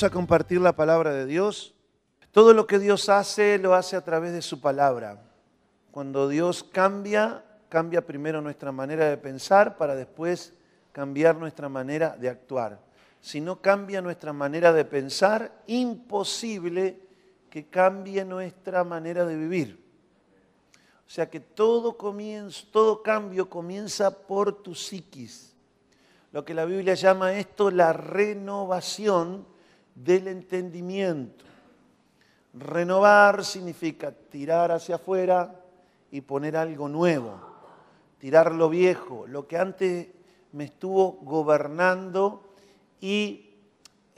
[0.00, 1.74] A compartir la palabra de Dios.
[2.30, 5.20] Todo lo que Dios hace lo hace a través de su palabra.
[5.90, 10.52] Cuando Dios cambia, cambia primero nuestra manera de pensar para después
[10.92, 12.78] cambiar nuestra manera de actuar.
[13.20, 17.00] Si no cambia nuestra manera de pensar, imposible
[17.50, 19.84] que cambie nuestra manera de vivir.
[21.08, 25.56] O sea que todo, comienzo, todo cambio comienza por tu psiquis.
[26.30, 29.57] Lo que la Biblia llama esto la renovación
[30.04, 31.44] del entendimiento.
[32.54, 35.54] Renovar significa tirar hacia afuera
[36.10, 37.38] y poner algo nuevo,
[38.18, 40.08] tirar lo viejo, lo que antes
[40.52, 42.54] me estuvo gobernando
[43.00, 43.50] y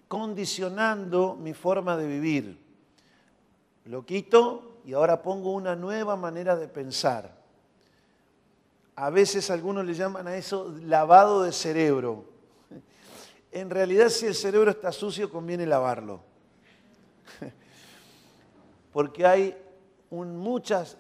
[0.09, 2.59] condicionando mi forma de vivir.
[3.87, 7.39] Lo quito y ahora pongo una nueva manera de pensar.
[8.97, 12.30] A veces algunos le llaman a eso lavado de cerebro.
[13.53, 16.21] En realidad si el cerebro está sucio conviene lavarlo.
[18.93, 19.57] Porque hay
[20.11, 20.97] muchas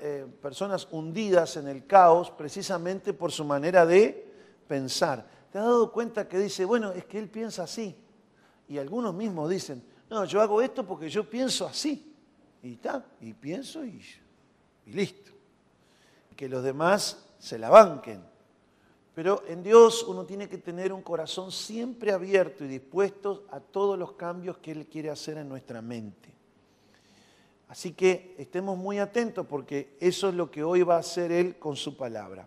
[0.00, 4.32] eh, personas hundidas en el caos precisamente por su manera de
[4.66, 5.26] pensar.
[5.52, 7.96] ¿Te has dado cuenta que dice, bueno, es que él piensa así?
[8.68, 12.14] Y algunos mismos dicen, no, yo hago esto porque yo pienso así.
[12.62, 14.02] Y está, y pienso y,
[14.86, 15.32] y listo.
[16.36, 18.22] Que los demás se la banquen.
[19.18, 23.98] Pero en Dios uno tiene que tener un corazón siempre abierto y dispuesto a todos
[23.98, 26.32] los cambios que Él quiere hacer en nuestra mente.
[27.66, 31.58] Así que estemos muy atentos porque eso es lo que hoy va a hacer Él
[31.58, 32.46] con su palabra.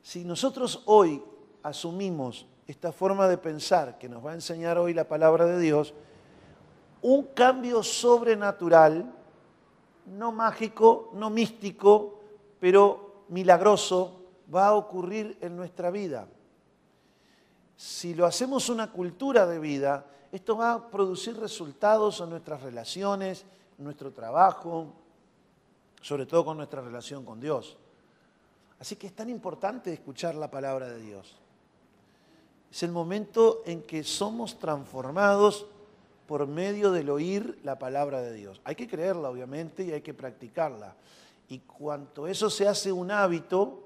[0.00, 1.20] Si nosotros hoy
[1.64, 5.92] asumimos esta forma de pensar que nos va a enseñar hoy la palabra de Dios,
[7.02, 9.12] un cambio sobrenatural
[10.06, 12.20] no mágico, no místico,
[12.60, 14.15] pero milagroso,
[14.54, 16.26] va a ocurrir en nuestra vida.
[17.76, 23.44] Si lo hacemos una cultura de vida, esto va a producir resultados en nuestras relaciones,
[23.78, 24.92] nuestro trabajo,
[26.00, 27.76] sobre todo con nuestra relación con Dios.
[28.78, 31.36] Así que es tan importante escuchar la palabra de Dios.
[32.70, 35.66] Es el momento en que somos transformados
[36.26, 38.60] por medio del oír la palabra de Dios.
[38.64, 40.94] Hay que creerla, obviamente, y hay que practicarla.
[41.48, 43.85] Y cuanto eso se hace un hábito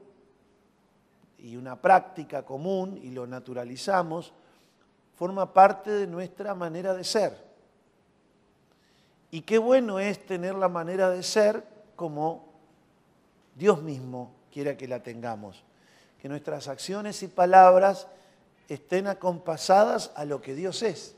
[1.43, 4.33] y una práctica común y lo naturalizamos,
[5.15, 7.37] forma parte de nuestra manera de ser.
[9.31, 11.65] Y qué bueno es tener la manera de ser
[11.97, 12.49] como
[13.55, 15.63] Dios mismo quiera que la tengamos.
[16.21, 18.07] Que nuestras acciones y palabras
[18.69, 21.15] estén acompasadas a lo que Dios es.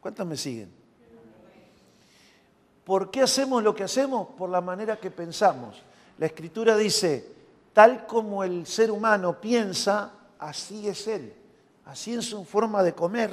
[0.00, 0.70] ¿Cuántos me siguen?
[2.84, 4.28] ¿Por qué hacemos lo que hacemos?
[4.36, 5.82] Por la manera que pensamos.
[6.18, 7.26] La escritura dice,
[7.74, 11.34] tal como el ser humano piensa, así es él.
[11.84, 13.30] Así es su forma de comer,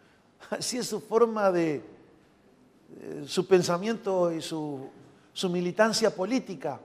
[0.50, 1.74] así es su forma de,
[3.00, 4.88] eh, su pensamiento y su,
[5.32, 6.80] su militancia política.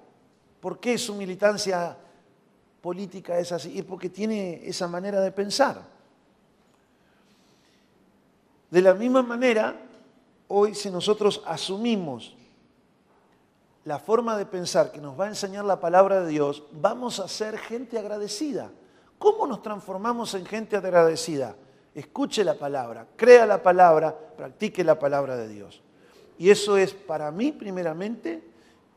[0.60, 1.96] ¿Por qué su militancia
[2.82, 3.78] política es así?
[3.80, 5.82] Es porque tiene esa manera de pensar.
[8.70, 9.80] De la misma manera,
[10.50, 12.37] hoy si nosotros asumimos
[13.88, 17.28] la forma de pensar que nos va a enseñar la palabra de Dios, vamos a
[17.30, 18.70] ser gente agradecida.
[19.18, 21.56] ¿Cómo nos transformamos en gente agradecida?
[21.96, 25.82] Escuche la palabra, crea la palabra, practique la palabra de Dios.
[26.38, 28.44] Y eso es para mí primeramente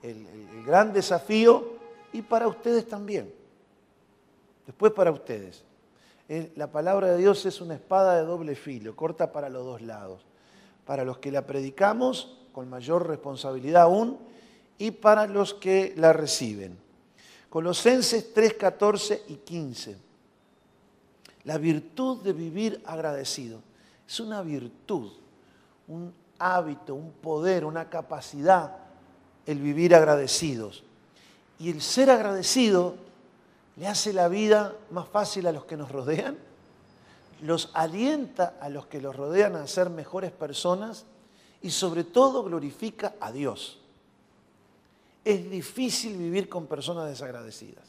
[0.03, 0.27] el,
[0.67, 1.75] gran desafío
[2.13, 3.33] y para ustedes también.
[4.67, 5.63] Después para ustedes
[6.57, 10.27] la palabra de Dios es una espada de doble filo, corta para los dos lados.
[10.85, 14.19] Para los que la predicamos, con mayor responsabilidad aún,
[14.81, 16.77] y para los que la reciben.
[17.51, 19.97] Colosenses 3, 14 y 15.
[21.45, 23.61] La virtud de vivir agradecido.
[24.09, 25.13] Es una virtud,
[25.87, 28.75] un hábito, un poder, una capacidad
[29.45, 30.83] el vivir agradecidos.
[31.59, 32.95] Y el ser agradecido
[33.77, 36.39] le hace la vida más fácil a los que nos rodean,
[37.43, 41.05] los alienta a los que los rodean a ser mejores personas
[41.61, 43.80] y sobre todo glorifica a Dios.
[45.25, 47.85] Es difícil vivir con personas desagradecidas.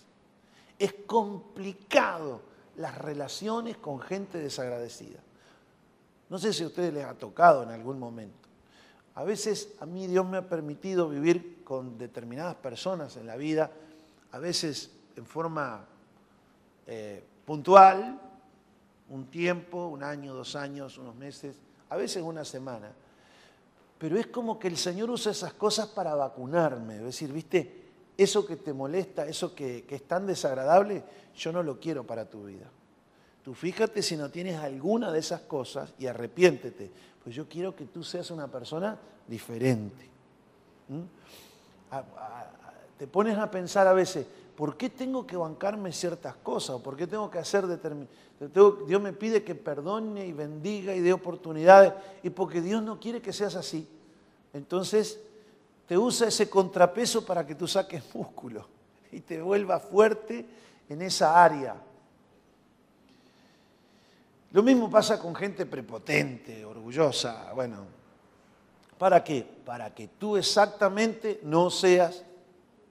[0.77, 2.41] Es complicado
[2.77, 5.19] las relaciones con gente desagradecida.
[6.29, 8.49] No sé si a ustedes les ha tocado en algún momento.
[9.15, 13.71] A veces a mí Dios me ha permitido vivir con determinadas personas en la vida,
[14.31, 15.85] a veces en forma
[16.87, 18.19] eh, puntual,
[19.09, 21.57] un tiempo, un año, dos años, unos meses,
[21.89, 22.93] a veces una semana.
[24.01, 27.83] Pero es como que el Señor usa esas cosas para vacunarme, es decir, viste,
[28.17, 31.03] eso que te molesta, eso que, es tan desagradable,
[31.35, 32.65] yo no lo quiero para tu vida.
[33.43, 36.89] Tú fíjate si no tienes alguna de esas cosas y arrepiéntete.
[37.23, 40.09] Pues yo quiero que tú seas una persona diferente.
[40.89, 41.01] ¿Mm?
[42.97, 44.25] te pones a pensar a veces,
[44.55, 46.77] ¿por qué tengo que bancarme ciertas cosas?
[46.77, 48.15] ¿O por qué tengo que hacer determinadas...
[48.87, 51.93] Dios me pide que perdone y bendiga y dé oportunidades.
[52.23, 53.87] Y porque Dios no quiere que seas así.
[54.53, 55.19] Entonces
[55.87, 58.67] te usa ese contrapeso para que tú saques músculo
[59.11, 60.45] y te vuelvas fuerte
[60.89, 61.75] en esa área.
[64.51, 67.53] Lo mismo pasa con gente prepotente, orgullosa.
[67.53, 67.85] Bueno,
[68.97, 69.45] ¿para qué?
[69.65, 72.23] Para que tú exactamente no seas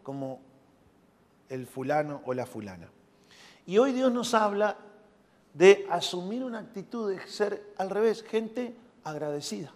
[0.02, 0.40] como
[1.50, 2.88] el fulano o la fulana.
[3.66, 4.76] Y hoy Dios nos habla
[5.52, 8.74] de asumir una actitud de ser al revés, gente
[9.04, 9.74] agradecida.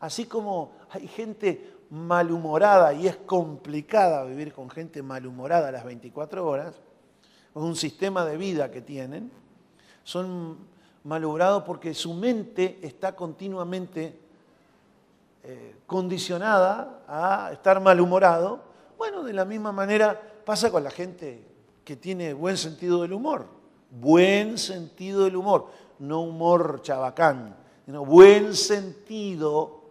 [0.00, 6.74] Así como hay gente malhumorada y es complicada vivir con gente malhumorada las 24 horas,
[6.74, 9.30] es un sistema de vida que tienen,
[10.02, 10.58] son
[11.04, 14.18] malhumorados porque su mente está continuamente
[15.44, 18.60] eh, condicionada a estar malhumorado.
[18.98, 21.42] Bueno, de la misma manera pasa con la gente
[21.84, 23.46] que tiene buen sentido del humor,
[23.90, 29.82] buen sentido del humor, no humor chabacán, sino buen sentido.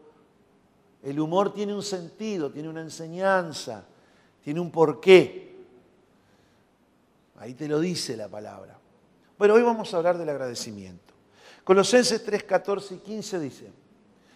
[1.02, 3.86] El humor tiene un sentido, tiene una enseñanza,
[4.44, 5.54] tiene un porqué.
[7.40, 8.78] Ahí te lo dice la palabra.
[9.38, 11.14] Bueno, hoy vamos a hablar del agradecimiento.
[11.64, 13.72] Colosenses 3, 14 y 15 dice,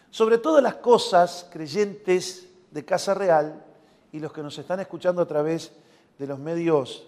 [0.10, 3.64] sobre todas las cosas, creyentes de Casa Real
[4.12, 5.87] y los que nos están escuchando a través de
[6.26, 7.06] los medios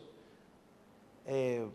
[1.25, 1.67] eh,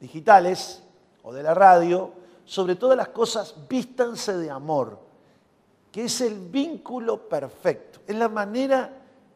[0.00, 0.82] digitales
[1.22, 2.12] o de la radio,
[2.44, 4.98] sobre todas las cosas, vístanse de amor,
[5.92, 8.90] que es el vínculo perfecto, es la manera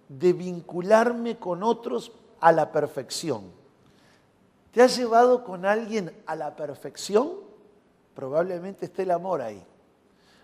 [0.09, 3.43] de vincularme con otros a la perfección.
[4.73, 7.33] ¿Te has llevado con alguien a la perfección?
[8.15, 9.63] Probablemente esté el amor ahí.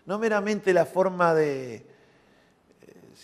[0.05, 1.87] No meramente la forma de,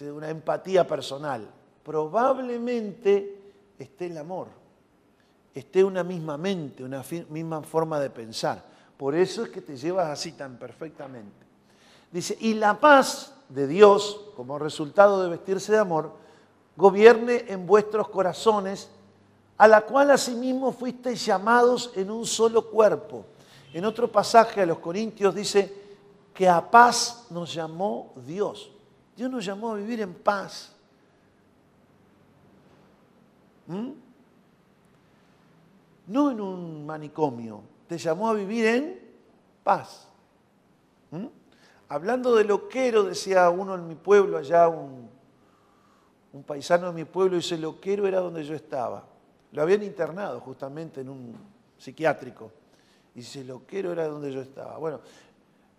[0.00, 1.46] eh, una empatía personal.
[1.82, 3.43] Probablemente
[3.78, 4.48] esté el amor.
[5.54, 8.64] Esté una misma mente, una misma forma de pensar.
[8.96, 11.44] Por eso es que te llevas así tan perfectamente.
[12.10, 16.12] Dice, y la paz de Dios, como resultado de vestirse de amor,
[16.76, 18.90] gobierne en vuestros corazones
[19.56, 23.24] a la cual asimismo fuisteis llamados en un solo cuerpo.
[23.72, 25.84] En otro pasaje a los Corintios dice
[26.32, 28.70] que a paz nos llamó Dios.
[29.16, 30.73] Dios nos llamó a vivir en paz.
[33.66, 33.90] ¿Mm?
[36.06, 39.00] No en un manicomio, te llamó a vivir en
[39.62, 40.08] paz.
[41.10, 41.26] ¿Mm?
[41.88, 45.08] Hablando de loquero, decía uno en mi pueblo, allá un,
[46.32, 49.06] un paisano de mi pueblo, dice, loquero era donde yo estaba.
[49.52, 51.36] Lo habían internado justamente en un
[51.78, 52.50] psiquiátrico.
[53.14, 54.76] Y dice, lo quiero era donde yo estaba.
[54.78, 55.00] Bueno,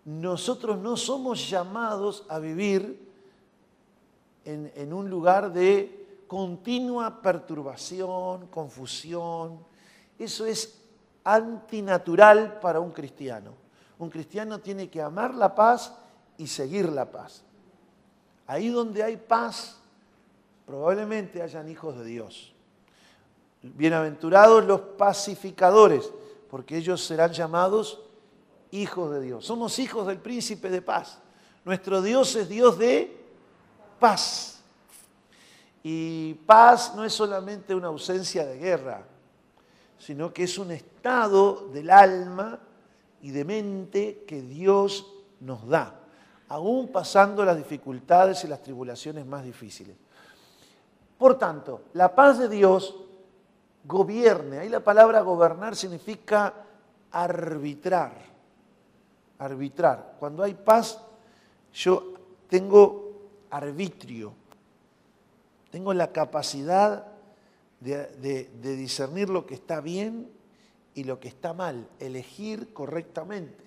[0.06, 3.06] nosotros no somos llamados a vivir
[4.44, 9.64] en un lugar de continua perturbación, confusión.
[10.18, 10.80] Eso es
[11.24, 13.52] antinatural para un cristiano.
[13.98, 15.92] Un cristiano tiene que amar la paz
[16.38, 17.42] y seguir la paz.
[18.46, 19.76] Ahí donde hay paz,
[20.66, 22.52] probablemente hayan hijos de Dios.
[23.62, 26.12] Bienaventurados los pacificadores,
[26.48, 28.00] porque ellos serán llamados
[28.70, 29.46] hijos de Dios.
[29.46, 31.18] Somos hijos del príncipe de paz.
[31.64, 33.16] Nuestro Dios es Dios de
[33.98, 34.55] paz.
[35.88, 39.06] Y paz no es solamente una ausencia de guerra,
[39.96, 42.58] sino que es un estado del alma
[43.22, 45.06] y de mente que Dios
[45.38, 45.94] nos da,
[46.48, 49.96] aún pasando las dificultades y las tribulaciones más difíciles.
[51.16, 52.96] Por tanto, la paz de Dios
[53.84, 54.58] gobierne.
[54.58, 56.52] Ahí la palabra gobernar significa
[57.12, 58.12] arbitrar.
[59.38, 60.16] Arbitrar.
[60.18, 61.00] Cuando hay paz,
[61.72, 62.12] yo
[62.48, 63.12] tengo
[63.50, 64.45] arbitrio.
[65.76, 67.06] Tengo la capacidad
[67.80, 70.32] de, discernir lo que está bien
[70.94, 73.62] y lo que está mal, elegir correctamente.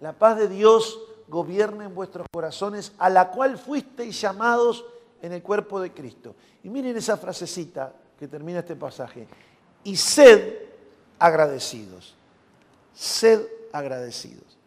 [0.00, 4.84] La paz de Dios gobierne en vuestros corazones, a la cual fuisteis llamados
[5.20, 6.34] en el cuerpo de Cristo.
[6.64, 9.28] Y miren esa frasecita, que termina este pasaje.
[9.84, 10.56] Y sed
[11.20, 12.16] agradecidos.
[12.92, 14.58] Sed agradecidos.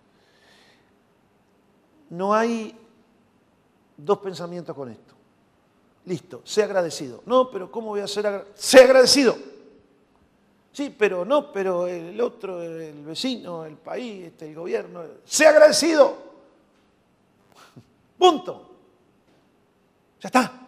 [2.10, 2.80] No hay
[3.98, 5.15] dos pensamientos con esto.
[6.06, 7.24] Listo, sé agradecido.
[7.26, 8.58] No, pero ¿cómo voy a ser agradecido?
[8.58, 9.38] Sé agradecido.
[10.72, 15.04] Sí, pero no, pero el otro, el vecino, el país, este, el gobierno.
[15.24, 16.18] Sé agradecido.
[18.18, 18.72] Punto.
[20.22, 20.68] Ya está.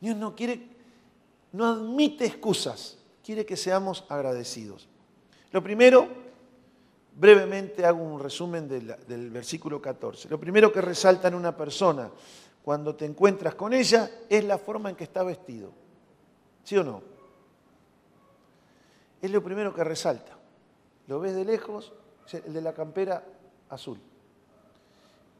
[0.00, 0.72] Dios no quiere
[1.52, 4.88] no admite excusas, quiere que seamos agradecidos.
[5.50, 6.08] Lo primero,
[7.14, 10.28] brevemente hago un resumen del, del versículo 14.
[10.30, 12.10] Lo primero que resalta en una persona
[12.64, 15.72] cuando te encuentras con ella es la forma en que está vestido.
[16.62, 17.02] ¿Sí o no?
[19.20, 20.36] Es lo primero que resalta.
[21.08, 21.92] Lo ves de lejos,
[22.32, 23.24] el de la campera
[23.68, 23.98] azul,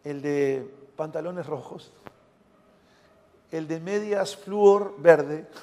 [0.04, 1.92] el de pantalones rojos,
[3.50, 5.46] el de medias flúor verde.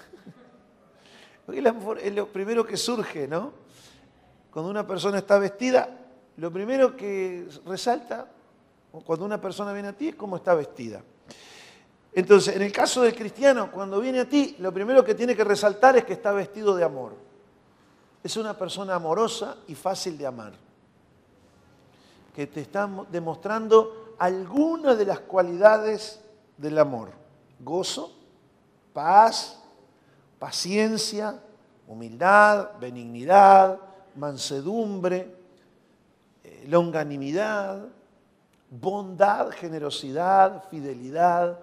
[1.52, 3.52] Es lo primero que surge, ¿no?
[4.52, 5.90] Cuando una persona está vestida,
[6.38, 8.28] lo primero que resalta
[8.92, 11.02] cuando una persona viene a ti es cómo está vestida.
[12.14, 15.44] Entonces, en el caso del cristiano, cuando viene a ti, lo primero que tiene que
[15.44, 17.14] resaltar es que está vestido de amor.
[18.24, 20.54] Es una persona amorosa y fácil de amar,
[22.36, 26.20] que te está demostrando algunas de las cualidades
[26.58, 27.12] del amor.
[27.60, 28.12] Gozo,
[28.92, 29.62] paz,
[30.38, 31.40] paciencia,
[31.88, 33.80] humildad, benignidad,
[34.16, 35.36] mansedumbre,
[36.44, 37.88] eh, longanimidad,
[38.70, 41.60] bondad, generosidad, fidelidad,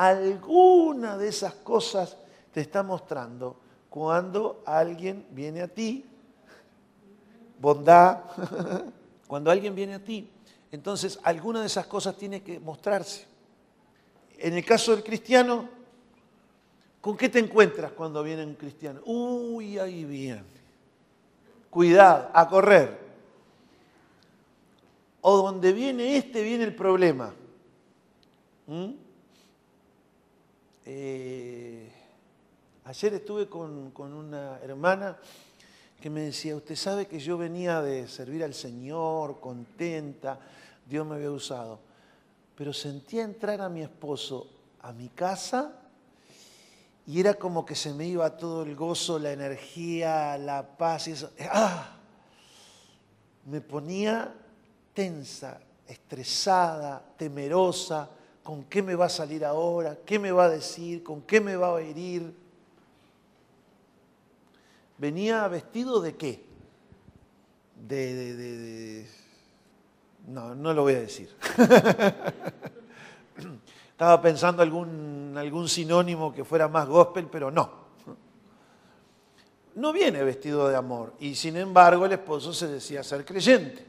[0.00, 2.16] alguna de esas cosas
[2.52, 6.06] te está mostrando cuando alguien viene a ti,
[7.60, 8.20] bondad,
[9.26, 10.30] cuando alguien viene a ti,
[10.72, 13.26] entonces alguna de esas cosas tiene que mostrarse.
[14.38, 15.68] En el caso del cristiano,
[17.02, 19.02] ¿con qué te encuentras cuando viene un cristiano?
[19.04, 20.44] Uy, ahí viene.
[21.68, 22.98] Cuidado, a correr.
[25.20, 27.34] O donde viene este, viene el problema.
[28.66, 29.09] ¿Mm?
[30.92, 31.88] Eh,
[32.86, 35.16] ayer estuve con, una hermana
[36.00, 40.40] que me decía, usted sabe que yo venía de servir al Señor, contenta,
[40.84, 41.78] Dios me había usado,
[42.56, 44.48] pero sentía entrar a mi esposo
[44.82, 45.80] a mi casa
[47.06, 51.12] y era como que se me iba todo el gozo, la energía, la paz y
[51.12, 51.30] eso.
[51.52, 51.98] ¡Ah!
[53.46, 54.34] Me ponía
[54.92, 58.10] tensa, estresada, temerosa
[58.50, 61.54] con qué me va a salir ahora, qué me va a decir, con qué me
[61.54, 62.34] va a herir.
[64.98, 66.44] Venía vestido de qué?
[67.86, 69.06] De,
[70.26, 71.32] no, no lo voy a decir.
[73.92, 77.70] Estaba pensando algún, algún sinónimo que fuera más gospel, pero no.
[79.76, 83.86] No viene vestido de amor y sin embargo el esposo se decía ser creyente.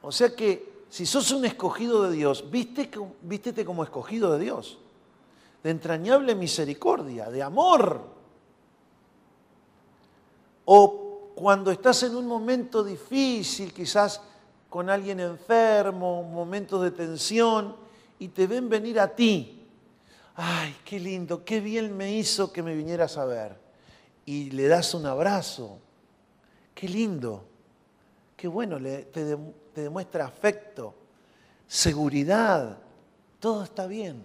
[0.00, 4.78] O sea que si sos un escogido de Dios, vístete como escogido de Dios,
[5.60, 8.00] de entrañable misericordia, de amor.
[10.66, 14.20] O cuando estás en un momento difícil, quizás
[14.70, 17.74] con alguien enfermo, momentos de tensión,
[18.20, 19.66] y te ven venir a ti.
[20.36, 23.58] Ay, qué lindo, qué bien me hizo que me vinieras a ver.
[24.26, 25.76] Y le das un abrazo.
[26.72, 27.44] Qué lindo,
[28.36, 29.36] qué bueno, te,
[29.74, 30.94] te demuestra afecto,
[31.66, 32.78] seguridad,
[33.40, 34.24] todo está bien.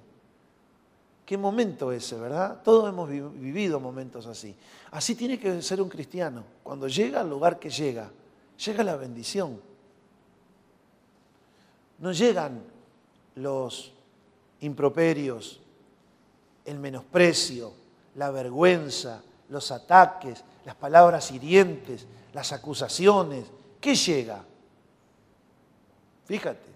[1.25, 2.61] Qué momento ese, ¿verdad?
[2.63, 4.55] Todos hemos vivido momentos así.
[4.91, 6.43] Así tiene que ser un cristiano.
[6.63, 8.09] Cuando llega al lugar que llega,
[8.65, 9.61] llega la bendición.
[11.99, 12.63] No llegan
[13.35, 13.93] los
[14.61, 15.59] improperios,
[16.65, 17.73] el menosprecio,
[18.15, 23.45] la vergüenza, los ataques, las palabras hirientes, las acusaciones.
[23.79, 24.43] ¿Qué llega?
[26.29, 26.69] Fíjate.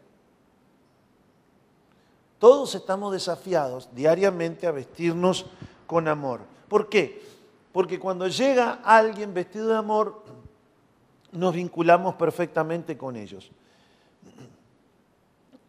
[2.40, 5.46] Todos estamos desafiados diariamente a vestirnos
[5.86, 6.42] con amor.
[6.68, 7.24] ¿Por qué?
[7.72, 10.24] Porque cuando llega alguien vestido de amor,
[11.32, 13.52] nos vinculamos perfectamente con ellos.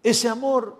[0.02, 0.78] Ese amor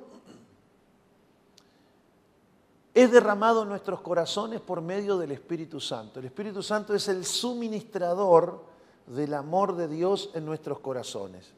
[2.94, 6.20] es derramado en nuestros corazones por medio del Espíritu Santo.
[6.20, 8.64] El Espíritu Santo es el suministrador
[9.06, 11.52] del amor de Dios en nuestros corazones.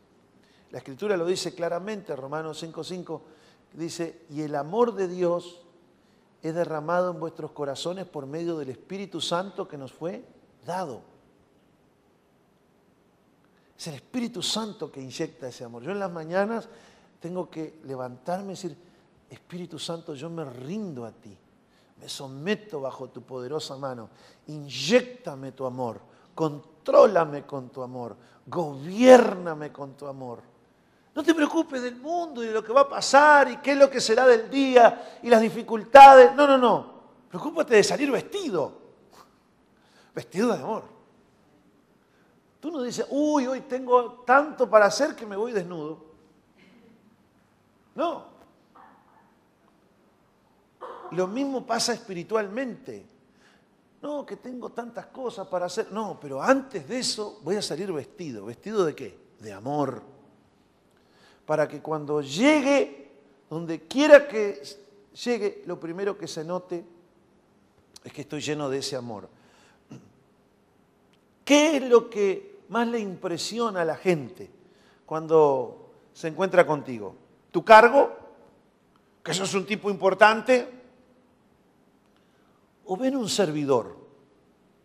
[0.70, 3.20] La escritura lo dice claramente, Romanos 5.5,
[3.72, 5.62] dice, y el amor de Dios
[6.42, 10.24] es derramado en vuestros corazones por medio del Espíritu Santo que nos fue
[10.64, 11.02] dado.
[13.78, 15.82] Es el Espíritu Santo que inyecta ese amor.
[15.82, 16.68] Yo en las mañanas
[17.20, 18.76] tengo que levantarme y decir,
[19.28, 21.36] Espíritu Santo, yo me rindo a ti,
[22.00, 24.08] me someto bajo tu poderosa mano,
[24.46, 26.00] inyectame tu amor,
[26.34, 30.55] contrólame con tu amor, gobiername con tu amor.
[31.16, 33.78] No te preocupes del mundo y de lo que va a pasar y qué es
[33.78, 36.34] lo que será del día y las dificultades.
[36.34, 36.94] No, no, no.
[37.30, 38.70] Preocúpate de salir vestido.
[40.14, 40.84] Vestido de amor.
[42.60, 46.04] Tú no dices, uy, hoy tengo tanto para hacer que me voy desnudo.
[47.94, 48.26] No.
[51.12, 53.06] Lo mismo pasa espiritualmente.
[54.02, 55.90] no, que tengo tantas cosas para hacer.
[55.92, 58.44] No, pero antes de eso voy a salir vestido.
[58.44, 59.18] ¿Vestido de qué?
[59.40, 60.15] De amor.
[61.46, 63.08] Para que cuando llegue,
[63.48, 64.60] donde quiera que
[65.24, 66.84] llegue, lo primero que se note
[68.04, 69.28] es que estoy lleno de ese amor.
[71.44, 74.50] ¿Qué es lo que más le impresiona a la gente
[75.06, 77.14] cuando se encuentra contigo?
[77.52, 78.16] ¿Tu cargo?
[79.22, 80.68] ¿Que sos un tipo importante?
[82.86, 83.96] ¿O ven un servidor?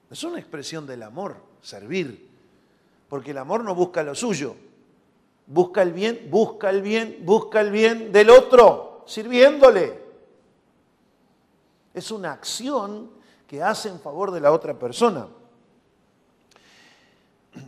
[0.09, 2.29] Es una expresión del amor, servir.
[3.07, 4.55] Porque el amor no busca lo suyo.
[5.47, 10.01] Busca el bien, busca el bien, busca el bien del otro, sirviéndole.
[11.93, 13.11] Es una acción
[13.47, 15.27] que hace en favor de la otra persona.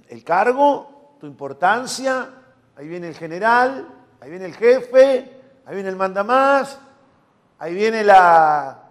[0.07, 2.29] El cargo, tu importancia,
[2.75, 3.87] ahí viene el general,
[4.21, 6.79] ahí viene el jefe, ahí viene el mandamás,
[7.59, 8.83] ahí viene la,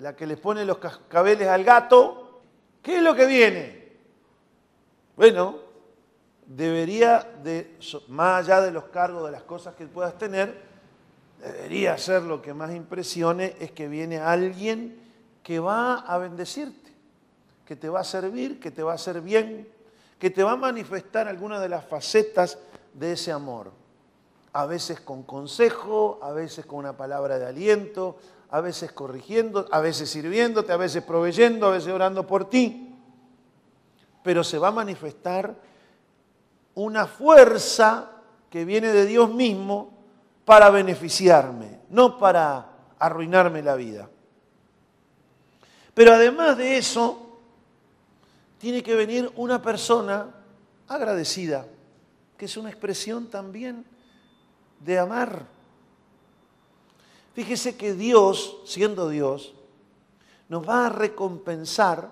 [0.00, 2.40] la que les pone los cascabeles al gato.
[2.82, 3.92] ¿Qué es lo que viene?
[5.14, 5.56] Bueno,
[6.56, 7.78] debería de,
[8.08, 10.62] más allá de los cargos, de las cosas que puedas tener,
[11.40, 15.00] debería ser lo que más impresione, es que viene alguien
[15.42, 16.92] que va a bendecirte,
[17.66, 19.66] que te va a servir, que te va a hacer bien,
[20.18, 22.58] que te va a manifestar alguna de las facetas
[22.94, 23.72] de ese amor.
[24.52, 28.18] A veces con consejo, a veces con una palabra de aliento,
[28.50, 32.94] a veces corrigiendo, a veces sirviéndote, a veces proveyendo, a veces orando por ti.
[34.22, 35.56] Pero se va a manifestar
[36.74, 38.10] una fuerza
[38.50, 39.92] que viene de Dios mismo
[40.44, 42.66] para beneficiarme, no para
[42.98, 44.08] arruinarme la vida.
[45.94, 47.38] Pero además de eso,
[48.58, 50.28] tiene que venir una persona
[50.88, 51.66] agradecida,
[52.36, 53.84] que es una expresión también
[54.80, 55.46] de amar.
[57.34, 59.54] Fíjese que Dios, siendo Dios,
[60.48, 62.10] nos va a recompensar,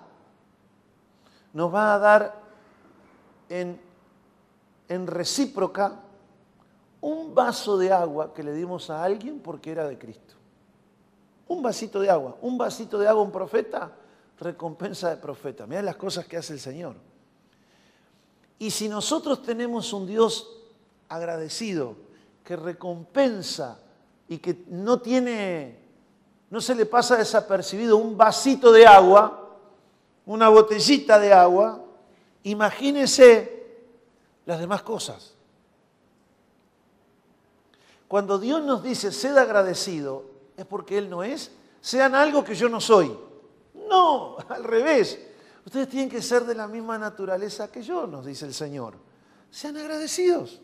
[1.53, 2.41] nos va a dar
[3.49, 3.79] en,
[4.91, 6.01] en recíproca
[6.99, 10.35] un vaso de agua que le dimos a alguien porque era de Cristo.
[11.47, 12.35] Un vasito de agua.
[12.41, 13.89] Un vasito de agua, un profeta,
[14.37, 15.65] recompensa de profeta.
[15.65, 16.95] Mira las cosas que hace el Señor.
[18.59, 20.59] Y si nosotros tenemos un Dios
[21.07, 21.95] agradecido,
[22.43, 23.79] que recompensa
[24.27, 25.79] y que no tiene,
[26.49, 29.57] no se le pasa desapercibido un vasito de agua,
[30.25, 31.81] una botellita de agua,
[32.43, 33.60] imagínese
[34.45, 35.33] las demás cosas.
[38.07, 40.25] Cuando Dios nos dice, sed agradecido,
[40.57, 43.17] es porque Él no es, sean algo que yo no soy.
[43.87, 45.19] No, al revés.
[45.65, 48.95] Ustedes tienen que ser de la misma naturaleza que yo, nos dice el Señor.
[49.49, 50.59] Sean agradecidos.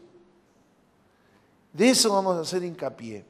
[1.72, 3.24] De eso vamos a hacer hincapié.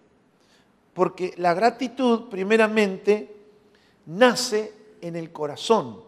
[0.93, 3.35] Porque la gratitud, primeramente,
[4.07, 6.01] nace en el corazón.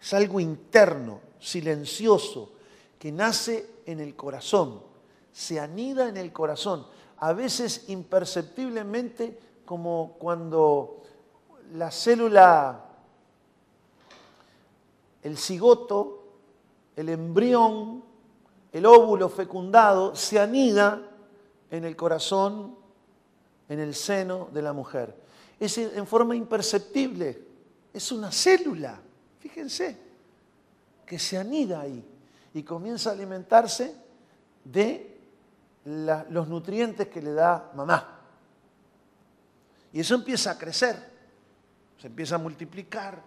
[0.00, 2.50] Es algo interno, silencioso,
[3.04, 4.80] que nace en el corazón.
[5.30, 6.86] Se anida en el corazón
[7.18, 11.02] a veces imperceptiblemente como cuando
[11.74, 12.82] la célula,
[15.22, 16.24] el cigoto,
[16.96, 18.02] el embrión,
[18.72, 21.06] el óvulo fecundado, se anida
[21.70, 22.74] en el corazón,
[23.68, 25.14] en el seno de la mujer.
[25.60, 27.38] Es en forma imperceptible,
[27.92, 28.98] es una célula,
[29.40, 29.94] fíjense,
[31.04, 32.02] que se anida ahí
[32.54, 33.94] y comienza a alimentarse
[34.64, 35.20] de
[35.84, 38.20] los nutrientes que le da mamá.
[39.92, 40.96] Y eso empieza a crecer,
[42.00, 43.20] se empieza a multiplicar,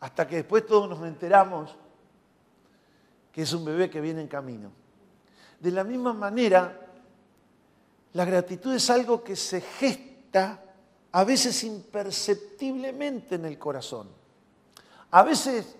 [0.00, 1.74] hasta que después todos nos enteramos
[3.32, 4.70] que es un bebé que viene en camino.
[5.58, 6.88] De la misma manera,
[8.12, 10.62] la gratitud es algo que se gesta
[11.12, 14.08] a veces imperceptiblemente en el corazón.
[15.10, 15.76] A veces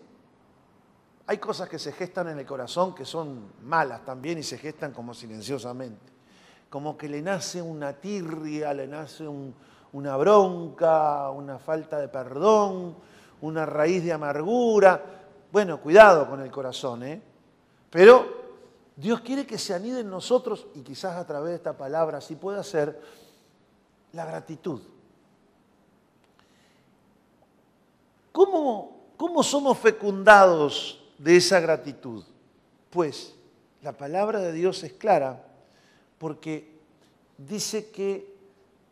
[1.29, 4.93] hay cosas que se gestan en el corazón que son malas también y se gestan
[4.93, 6.11] como silenciosamente.
[6.71, 9.29] Como que le nace una tirria, le nace
[9.93, 12.97] una bronca, una falta de perdón,
[13.43, 15.05] una raíz de amargura.
[15.53, 17.21] Bueno, cuidado con el corazón, ¿eh?
[17.91, 18.27] Pero
[18.97, 22.37] Dios quiere que se anide en nosotros, y quizás a través de esta palabra sí
[22.37, 23.03] pueda ser,
[24.13, 24.81] la gratitud.
[28.33, 32.25] ¿Cómo, ¿Cómo somos fecundados de esa gratitud?
[32.91, 33.35] Pues
[33.83, 35.45] la palabra de Dios es clara
[36.19, 36.79] porque
[37.37, 38.35] dice que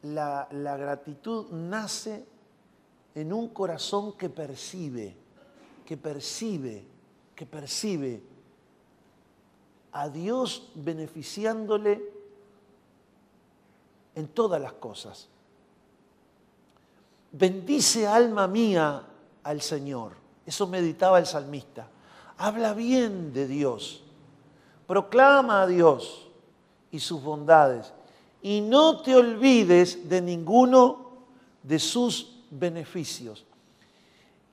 [0.02, 2.24] la, gratitud nace
[3.14, 5.14] en un corazón que percibe,
[5.84, 6.84] que percibe,
[7.34, 8.22] que percibe
[9.92, 12.02] a Dios beneficiándole
[14.14, 15.28] en todas las cosas.
[17.32, 19.02] bendice alma mía
[19.42, 20.12] al Señor.
[20.46, 21.88] Eso meditaba el salmista.
[22.38, 24.02] Habla bien de Dios.
[24.86, 26.28] Proclama a Dios
[26.90, 27.92] y sus bondades.
[28.42, 31.10] Y no te olvides de ninguno
[31.62, 33.44] de sus beneficios.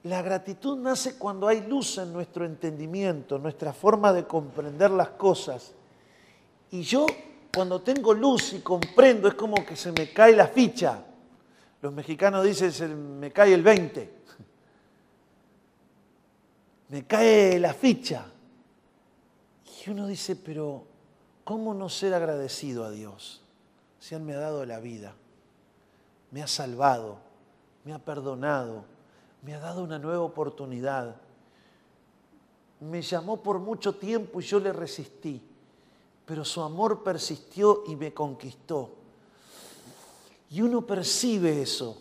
[0.04, 5.74] La gratitud nace cuando hay luz en nuestro entendimiento, nuestra forma de comprender las cosas.
[6.72, 7.06] Y yo
[7.54, 11.04] cuando tengo luz y comprendo es como que se me cae la ficha.
[11.82, 14.23] Los mexicanos dicen, me cae el 20.
[16.94, 18.24] Me cae la ficha.
[19.84, 20.86] Y uno dice, pero
[21.44, 23.42] ¿cómo no ser agradecido a Dios?
[24.00, 25.16] Si Él me ha dado la vida,
[26.30, 27.18] me ha salvado,
[27.84, 28.86] me ha perdonado,
[29.42, 31.16] me ha dado una nueva oportunidad.
[32.80, 35.42] Me llamó por mucho tiempo y yo le resistí,
[36.28, 38.92] pero su amor persistió y me conquistó.
[40.52, 41.98] Y uno percibe eso,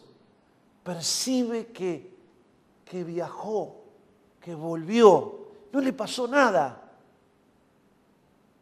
[0.85, 2.15] percibe que,
[2.85, 3.82] que viajó,
[4.43, 5.39] que volvió,
[5.73, 6.83] no le pasó nada,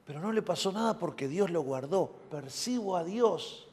[0.04, 2.10] pero no le pasó nada porque Dios lo guardó.
[2.30, 3.66] Percibo a Dios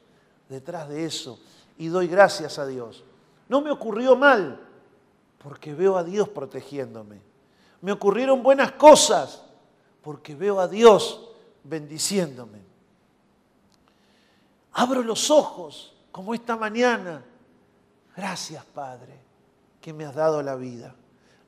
[0.47, 1.39] detrás de eso
[1.77, 3.03] y doy gracias a Dios.
[3.49, 4.59] No me ocurrió mal,
[5.37, 7.19] porque veo a Dios protegiéndome.
[7.81, 9.43] Me ocurrieron buenas cosas
[10.01, 11.29] porque veo a Dios
[11.63, 12.59] bendiciéndome.
[14.73, 17.23] Abro los ojos como esta mañana.
[18.15, 19.19] Gracias Padre
[19.81, 20.95] que me has dado la vida.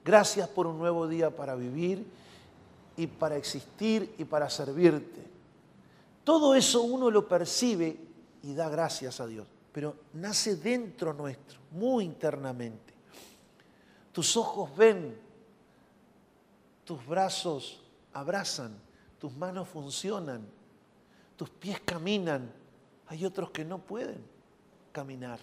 [0.04, 2.06] Gracias por un nuevo día para vivir
[2.96, 5.22] y para existir y para servirte.
[6.24, 7.98] Todo eso uno lo percibe
[8.44, 12.94] y da gracias a Dios, pero nace dentro nuestro, muy internamente.
[14.12, 15.18] Tus ojos ven,
[16.86, 17.82] tus brazos
[18.14, 18.76] abrazan,
[19.20, 20.46] tus manos funcionan,
[21.36, 22.52] tus pies caminan.
[23.08, 24.24] Hay otros que no pueden
[24.92, 25.40] caminar,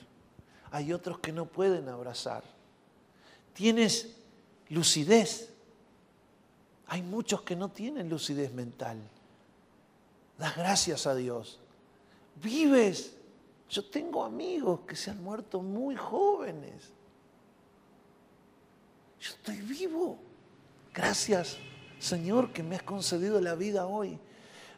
[0.71, 2.45] hay otros que no pueden abrazar.
[3.55, 4.15] Tienes
[4.71, 5.51] lucidez.
[6.89, 8.99] Hay muchos que no tienen lucidez mental.
[10.39, 11.59] Das gracias a Dios.
[12.43, 13.13] Vives.
[13.69, 16.93] Yo tengo amigos que se han muerto muy jóvenes
[19.21, 20.19] yo estoy vivo.
[20.95, 21.57] Gracias,
[21.99, 24.19] Señor, que me has concedido la vida hoy.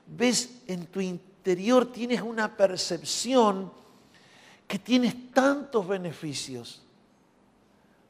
[0.07, 3.71] Ves en tu interior, tienes una percepción
[4.67, 6.83] que tienes tantos beneficios.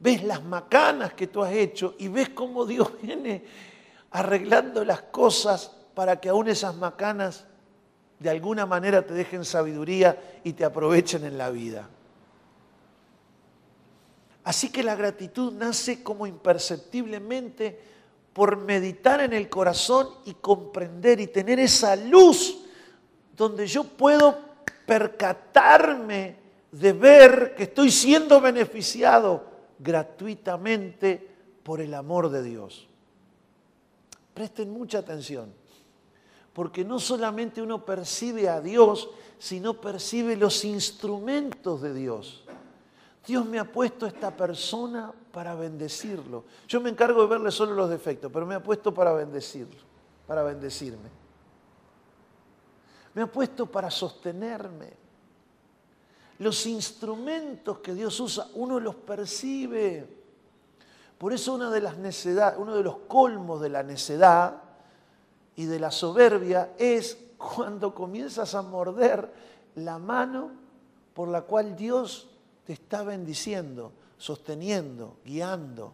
[0.00, 3.44] Ves las macanas que tú has hecho y ves cómo Dios viene
[4.10, 7.44] arreglando las cosas para que aún esas macanas
[8.18, 11.88] de alguna manera te dejen sabiduría y te aprovechen en la vida.
[14.44, 17.78] Así que la gratitud nace como imperceptiblemente
[18.32, 22.64] por meditar en el corazón y comprender y tener esa luz
[23.36, 24.38] donde yo puedo
[24.86, 26.36] percatarme
[26.72, 31.28] de ver que estoy siendo beneficiado gratuitamente
[31.62, 32.88] por el amor de Dios.
[34.34, 35.52] Presten mucha atención,
[36.52, 42.44] porque no solamente uno percibe a Dios, sino percibe los instrumentos de Dios.
[43.26, 46.44] Dios me ha puesto esta persona para bendecirlo.
[46.66, 49.80] Yo me encargo de verle solo los defectos, pero me ha puesto para bendecirlo,
[50.26, 51.10] para bendecirme.
[53.12, 55.07] Me ha puesto para sostenerme.
[56.38, 60.06] Los instrumentos que Dios usa, uno los percibe.
[61.18, 64.62] Por eso una de las necedades, uno de los colmos de la necedad
[65.56, 69.32] y de la soberbia es cuando comienzas a morder
[69.74, 70.50] la mano
[71.14, 72.28] por la cual Dios
[72.64, 75.92] te está bendiciendo, sosteniendo, guiando,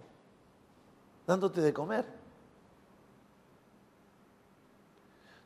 [1.26, 2.04] dándote de comer.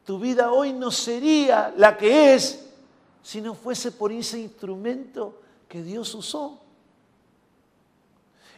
[0.05, 2.68] Tu vida hoy no sería la que es
[3.29, 5.39] si no fuese por ese instrumento
[5.69, 6.63] que Dios usó.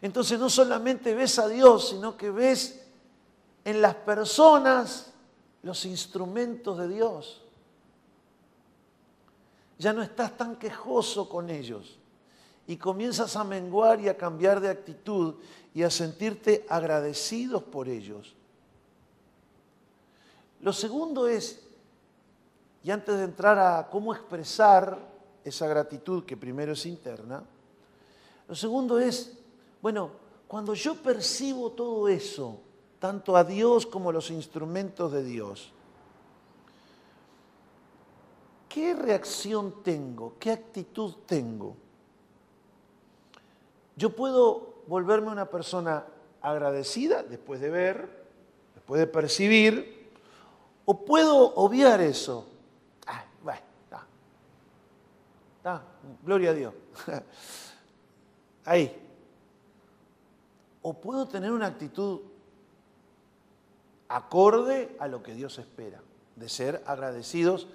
[0.01, 2.81] Entonces no solamente ves a Dios, sino que ves
[3.65, 5.13] en las personas
[5.65, 7.43] los instrumentos de Dios.
[9.77, 11.99] Ya no estás tan quejoso con ellos
[12.69, 15.35] y comienzas a menguar y a cambiar de actitud
[15.75, 18.37] y a sentirte agradecidos por ellos.
[20.61, 21.61] Lo segundo es,
[22.83, 24.99] y antes de entrar a cómo expresar
[25.45, 27.45] esa gratitud que primero es interna,
[28.49, 29.39] lo segundo es,
[29.81, 30.11] bueno,
[30.49, 32.59] cuando yo percibo todo eso,
[32.99, 35.73] tanto a Dios como a los instrumentos de Dios,
[38.69, 40.35] ¿qué reacción tengo?
[40.41, 41.77] ¿Qué actitud tengo?
[43.95, 46.05] Yo puedo volverme una persona
[46.41, 48.27] agradecida después de ver,
[48.75, 50.11] después de percibir,
[50.85, 52.49] o puedo obviar eso.
[53.07, 53.25] Ah,
[56.23, 56.75] gloria a Dios.
[58.65, 59.07] Ahí.
[60.83, 62.21] O puedo tener una actitud
[64.09, 66.01] acorde a lo que Dios espera,
[66.37, 67.69] de ser agradecidos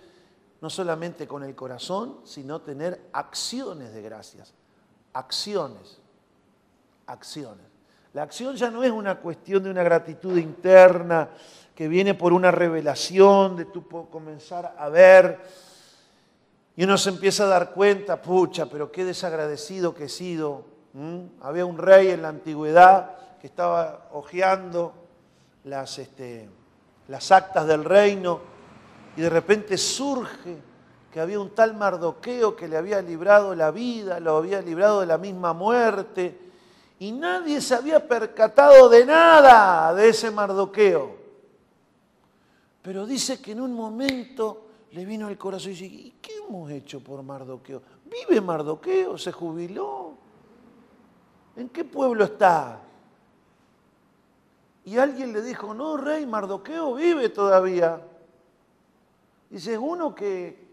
[0.61, 4.53] no solamente con el corazón, sino tener acciones de gracias.
[5.13, 5.99] Acciones.
[7.05, 7.65] Acciones.
[8.13, 11.29] La acción ya no es una cuestión de una gratitud interna
[11.75, 15.39] que viene por una revelación, de tú comenzar a ver
[16.77, 20.65] y uno se empieza a dar cuenta, pucha, pero qué desagradecido que he sido.
[21.41, 24.93] Había un rey en la antigüedad que estaba hojeando
[25.63, 26.49] las, este,
[27.07, 28.41] las actas del reino
[29.15, 30.57] y de repente surge
[31.11, 35.05] que había un tal Mardoqueo que le había librado la vida, lo había librado de
[35.05, 36.37] la misma muerte,
[36.99, 41.15] y nadie se había percatado de nada de ese Mardoqueo.
[42.81, 44.64] Pero dice que en un momento
[44.95, 47.81] le vino el corazón y dice, ¿y qué hemos hecho por Mardoqueo?
[48.05, 49.17] ¿Vive Mardoqueo?
[49.17, 50.13] ¿Se jubiló?
[51.57, 52.79] ¿En qué pueblo está?
[54.85, 58.01] Y alguien le dijo, no, rey, Mardoqueo vive todavía.
[59.49, 60.65] Dice, uno que,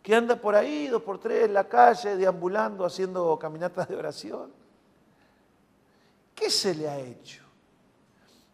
[0.00, 4.52] que anda por ahí, dos por tres, en la calle, deambulando, haciendo caminatas de oración.
[6.36, 7.42] ¿Qué se le ha hecho?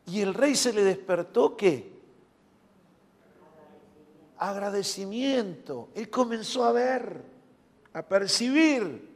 [0.06, 1.97] Y el rey se le despertó, ¿qué?
[4.38, 5.88] Agradecimiento.
[5.94, 7.22] Él comenzó a ver,
[7.92, 9.08] a percibir.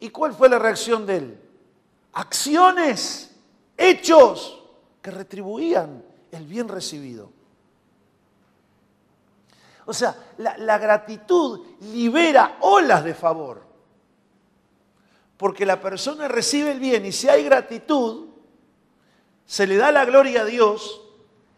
[0.00, 1.40] ¿Y cuál fue la reacción de él?
[2.12, 3.34] Acciones,
[3.76, 4.62] hechos
[5.02, 7.30] que retribuían el bien recibido.
[9.86, 13.62] O sea, la, gratitud libera olas de favor.
[15.38, 18.26] Porque la persona recibe el bien y si hay gratitud,
[19.46, 21.00] se le da la gloria a Dios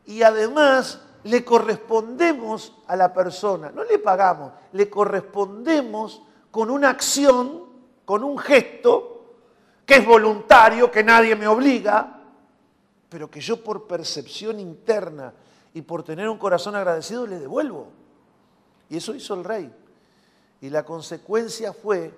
[0.07, 7.65] y además le correspondemos a la persona, no le pagamos, le correspondemos con una acción,
[8.05, 9.11] con un gesto,
[9.85, 12.21] que es voluntario, que nadie me obliga,
[13.09, 15.33] pero que yo por percepción interna
[15.75, 17.89] y por tener un corazón agradecido le devuelvo.
[18.89, 19.73] Y eso hizo el rey.
[20.61, 22.15] Y la consecuencia fue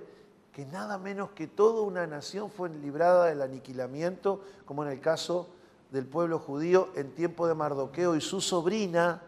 [0.53, 5.49] que nada menos que toda una nación fue librada del aniquilamiento, como en el caso
[5.93, 9.23] del pueblo judío en tiempo de Mardoqueo y su sobrina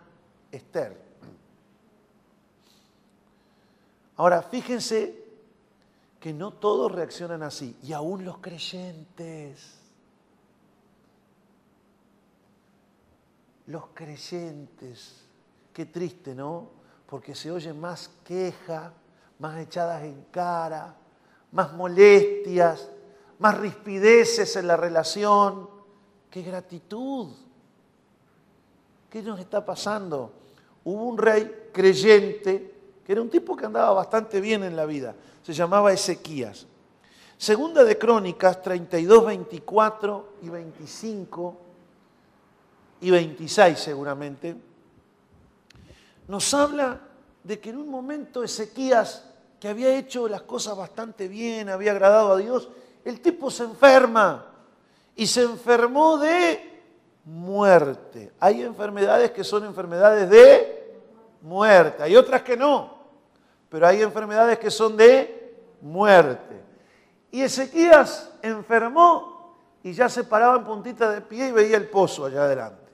[0.51, 0.99] Esther.
[4.17, 5.23] Ahora, fíjense
[6.19, 9.79] que no todos reaccionan así, y aún los creyentes.
[13.67, 15.27] Los creyentes,
[15.73, 16.71] qué triste, ¿no?
[17.07, 18.93] Porque se oye más queja,
[19.39, 20.97] más echadas en cara,
[21.53, 22.89] más molestias,
[23.39, 25.74] más rispideces en la relación
[26.35, 27.29] ¡Qué gratitud!
[29.09, 30.33] ¿Qué nos está pasando?
[30.83, 32.75] Hubo un rey creyente,
[33.07, 36.67] que era un tipo que andaba bastante bien en la vida, se llamaba Ezequías.
[37.39, 41.57] Segunda de Crónicas 32, 24 y 25
[43.03, 44.57] y 26 seguramente,
[46.27, 47.01] nos habla
[47.45, 49.25] de que en un momento Ezequías,
[49.61, 52.71] que había hecho las cosas bastante bien, había agradado a Dios,
[53.05, 54.51] el tipo se enferma
[55.17, 56.83] y se enfermó de
[57.25, 58.33] muerte.
[58.41, 61.01] Hay enfermedades que son enfermedades de
[61.43, 62.99] muerte, hay otras que no,
[63.69, 66.63] pero hay enfermedades que son de muerte.
[67.31, 72.27] Y Ezequías enfermó y ya se paraba en puntita de pie y veía el pozo
[72.27, 72.93] allá adelante.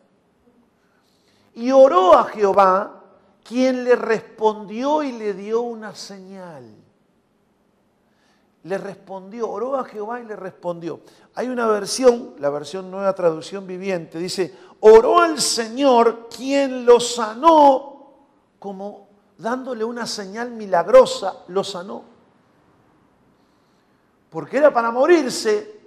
[1.54, 3.02] Y oró a Jehová,
[3.44, 6.64] quien le respondió y le dio una señal
[8.64, 11.00] le respondió, oró a Jehová y le respondió.
[11.34, 18.14] Hay una versión, la versión nueva traducción viviente, dice, oró al Señor quien lo sanó,
[18.58, 22.04] como dándole una señal milagrosa, lo sanó.
[24.28, 25.80] Porque era para morirse,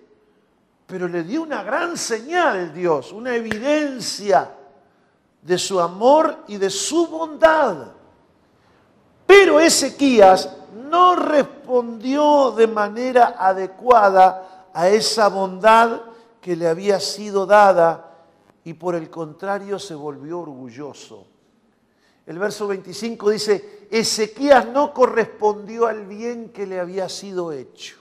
[0.88, 4.52] pero le dio una gran señal Dios, una evidencia
[5.42, 7.92] de su amor y de su bondad.
[9.26, 10.50] Pero Ezequías
[10.90, 11.53] no respondió
[12.56, 16.02] de manera adecuada a esa bondad
[16.42, 18.12] que le había sido dada
[18.64, 21.28] y por el contrario se volvió orgulloso.
[22.26, 27.98] El verso 25 dice, Ezequías no correspondió al bien que le había sido hecho.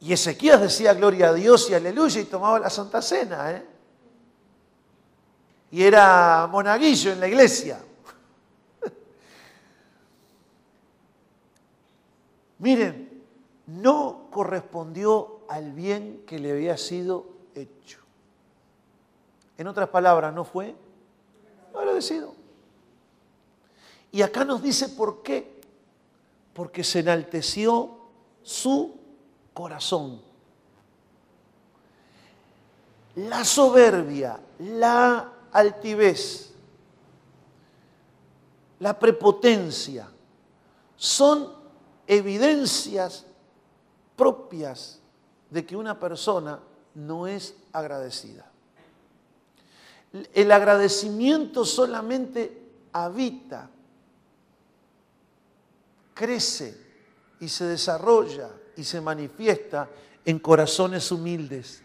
[0.00, 3.52] Y Ezequías decía gloria a Dios y aleluya y tomaba la Santa Cena.
[3.52, 3.66] ¿eh?
[5.70, 7.78] Y era monaguillo en la iglesia.
[12.62, 13.24] Miren,
[13.66, 17.98] no correspondió al bien que le había sido hecho.
[19.58, 20.76] En otras palabras, no fue
[21.74, 22.36] agradecido.
[24.12, 25.60] Y acá nos dice por qué.
[26.54, 27.98] porque se enalteció
[28.42, 28.94] su
[29.54, 30.20] corazón.
[33.16, 36.52] La soberbia, la altivez,
[38.78, 40.08] la prepotencia
[40.94, 41.61] son
[42.16, 43.24] evidencias
[44.16, 45.00] propias
[45.50, 46.60] de que una persona
[46.94, 48.50] no es agradecida.
[50.34, 53.70] El agradecimiento solamente habita,
[56.12, 56.76] crece
[57.40, 59.88] y se desarrolla y se manifiesta
[60.24, 61.82] en corazones humildes.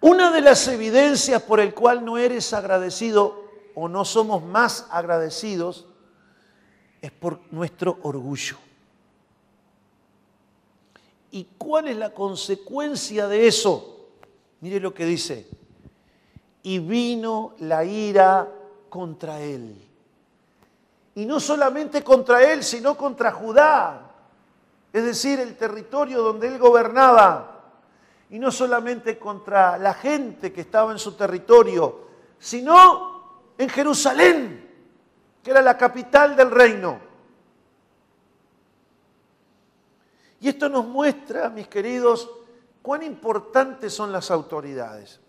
[0.00, 3.47] Una de las evidencias por el cual no eres agradecido
[3.80, 5.86] o no somos más agradecidos
[7.00, 8.56] es por nuestro orgullo.
[11.30, 14.08] ¿Y cuál es la consecuencia de eso?
[14.62, 15.46] Mire lo que dice.
[16.64, 18.52] Y vino la ira
[18.88, 19.80] contra él.
[21.14, 24.10] Y no solamente contra él, sino contra Judá,
[24.92, 27.60] es decir, el territorio donde él gobernaba.
[28.28, 32.08] Y no solamente contra la gente que estaba en su territorio,
[32.40, 33.17] sino
[33.58, 34.70] en Jerusalén,
[35.42, 37.00] que era la capital del reino.
[40.40, 42.30] Y esto nos muestra, mis queridos,
[42.80, 45.20] cuán importantes son las autoridades.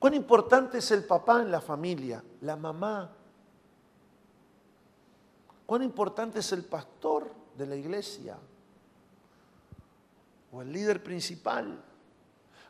[0.00, 3.10] Cuán importante es el papá en la familia, la mamá.
[5.64, 8.36] Cuán importante es el pastor de la iglesia
[10.50, 11.84] o el líder principal.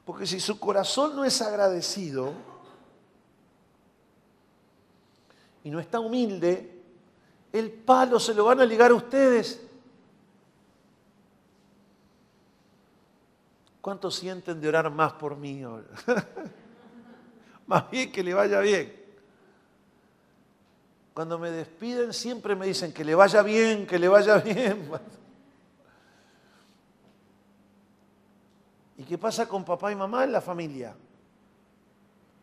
[0.04, 2.32] Porque si su corazón no es agradecido
[5.64, 6.74] y no está humilde,
[7.52, 9.68] el palo se lo van a ligar a ustedes
[13.88, 15.62] ¿Cuántos sienten de orar más por mí
[17.66, 18.92] más bien que le vaya bien.
[21.14, 24.90] Cuando me despiden siempre me dicen que le vaya bien, que le vaya bien.
[28.98, 30.94] ¿Y qué pasa con papá y mamá en la familia?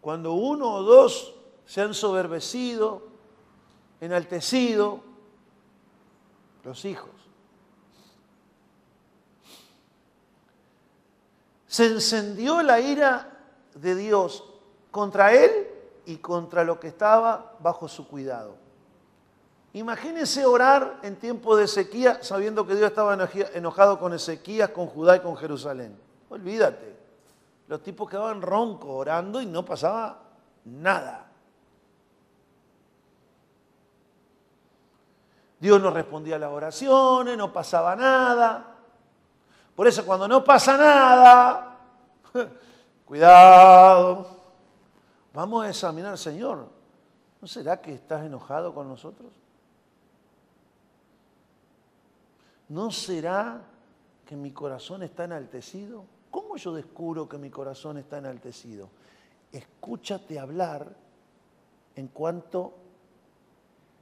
[0.02, 3.04] Cuando uno o dos se han soberbecido,
[4.00, 5.04] enaltecido,
[6.64, 7.16] los hijos.
[11.76, 13.28] se encendió la ira
[13.74, 14.46] de Dios
[14.92, 15.68] contra él
[16.06, 18.56] y contra lo que estaba bajo su cuidado.
[19.74, 23.18] Imagínense orar en tiempo de sequía sabiendo que Dios estaba
[23.54, 26.00] enojado con Ezequías, con Judá y con Jerusalén.
[26.30, 26.96] Olvídate.
[27.68, 30.18] Los tipos quedaban roncos orando y no pasaba
[30.64, 31.30] nada.
[35.60, 38.76] Dios no respondía a las oraciones, no pasaba nada.
[39.76, 41.80] Por eso cuando no pasa nada,
[43.06, 44.28] cuidado,
[45.34, 46.68] vamos a examinar, Señor,
[47.42, 49.32] ¿no será que estás enojado con nosotros?
[52.70, 53.62] ¿No será
[54.26, 56.06] que mi corazón está enaltecido?
[56.32, 58.90] ¿Cómo yo descubro que mi corazón está enaltecido?
[59.52, 60.96] Escúchate hablar
[61.96, 62.74] en cuanto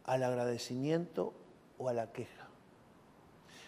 [0.05, 1.33] al agradecimiento
[1.89, 2.47] a la queja.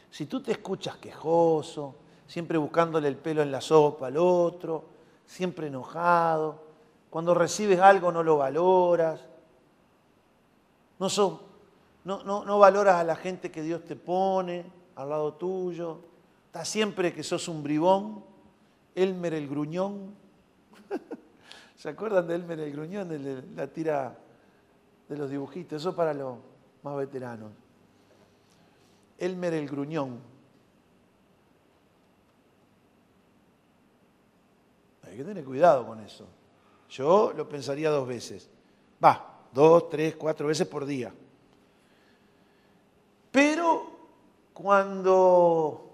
[0.09, 1.95] Si tú te escuchas quejoso,
[2.27, 4.85] siempre buscándole el pelo en la sopa al otro,
[5.25, 6.63] siempre enojado,
[7.09, 9.21] cuando recibes algo no lo valoras,
[10.99, 11.07] no,
[12.05, 14.65] no, no, valoras a la gente que Dios te pone
[14.95, 15.99] al lado tuyo,
[16.47, 18.23] estás siempre que sos un bribón,
[18.95, 20.15] Elmer el gruñón.
[21.75, 24.17] ¿Se acuerdan de Elmer el gruñón, de la tira
[25.09, 25.81] de los dibujitos?
[25.81, 26.37] Eso para los
[26.81, 27.51] más veteranos.
[29.17, 30.19] Elmer el Gruñón.
[35.03, 36.27] Hay que tener cuidado con eso.
[36.89, 38.49] Yo lo pensaría dos veces.
[39.03, 41.13] Va, dos, tres, cuatro veces por día.
[43.31, 43.91] Pero
[44.53, 45.85] cuando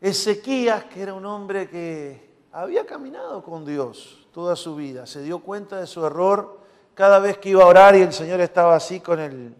[0.00, 5.40] Ezequías, que era un hombre que había caminado con Dios toda su vida, se dio
[5.40, 6.60] cuenta de su error
[6.94, 9.54] cada vez que iba a orar y el Señor estaba así con el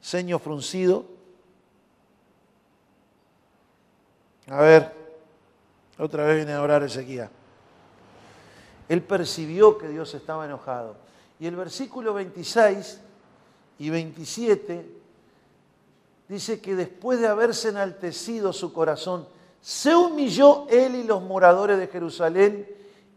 [0.00, 1.04] ceño fruncido,
[4.48, 4.92] A ver,
[5.98, 7.28] otra vez viene a orar Ezequiel.
[8.88, 10.96] Él percibió que Dios estaba enojado.
[11.40, 13.00] Y el versículo 26
[13.78, 14.86] y 27
[16.28, 19.26] dice que después de haberse enaltecido su corazón,
[19.60, 22.68] se humilló él y los moradores de Jerusalén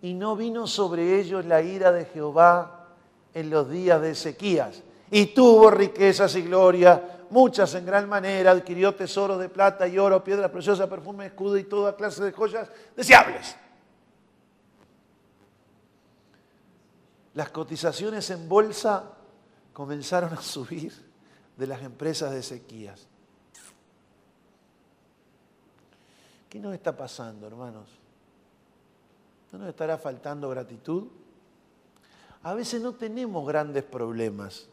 [0.01, 2.88] y no vino sobre ellos la ira de Jehová
[3.34, 4.82] en los días de Ezequías.
[5.12, 10.24] Y tuvo riquezas y gloria muchas en gran manera, adquirió tesoros de plata y oro,
[10.24, 13.55] piedras preciosas, perfume, escudo y toda clase de joyas deseables.
[17.34, 19.12] Las cotizaciones en bolsa
[19.74, 20.91] comenzaron a subir
[21.55, 23.08] de las empresas de sequías.
[26.49, 27.88] ¿Qué nos está pasando, hermanos?
[29.51, 31.08] ¿No nos estará faltando gratitud?
[32.43, 34.68] A veces no tenemos grandes problemas,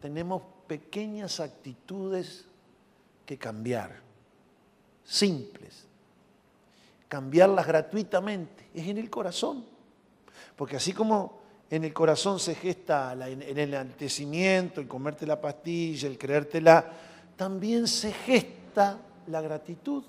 [0.00, 2.44] tenemos pequeñas actitudes
[3.26, 4.00] que cambiar,
[5.04, 5.86] simples.
[7.08, 9.64] Cambiarlas gratuitamente, es en el corazón.
[10.56, 11.40] Porque así como
[11.70, 16.90] en el corazón se gesta en el enaltecimiento, el comerte la pastilla, el creértela,
[17.36, 20.04] también se gesta la gratitud.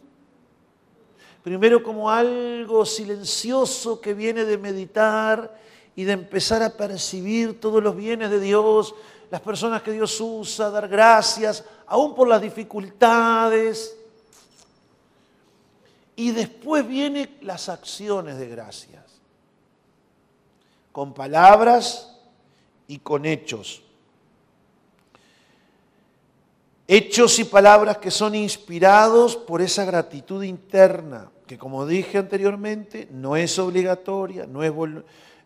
[1.44, 5.58] Primero como algo silencioso que viene de meditar
[5.96, 8.96] y de empezar a percibir todos los bienes de Dios,
[9.30, 13.96] las personas que Dios usa, dar gracias, aún por las dificultades.
[16.16, 19.04] Y después vienen las acciones de gracias,
[20.92, 22.18] con palabras
[22.88, 23.84] y con hechos.
[26.88, 33.36] Hechos y palabras que son inspirados por esa gratitud interna, que como dije anteriormente, no
[33.36, 34.74] es obligatoria, no es,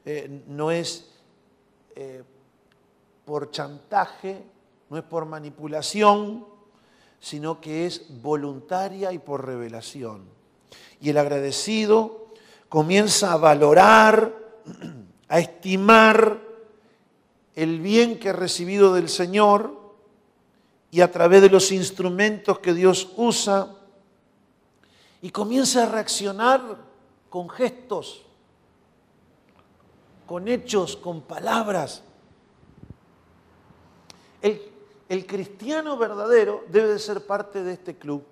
[0.06, 1.10] eh, no es
[1.96, 2.24] eh,
[3.26, 4.44] por chantaje,
[4.90, 6.46] no es por manipulación,
[7.20, 10.26] sino que es voluntaria y por revelación.
[11.00, 12.28] Y el agradecido
[12.70, 14.34] comienza a valorar,
[15.28, 16.42] a estimar
[17.56, 19.80] el bien que ha recibido del Señor
[20.92, 23.78] y a través de los instrumentos que Dios usa,
[25.24, 26.62] y comienza a reaccionar
[27.30, 28.24] con gestos,
[30.28, 32.04] con hechos, con palabras.
[34.44, 38.26] El, cristiano verdadero debe de ser parte de este club.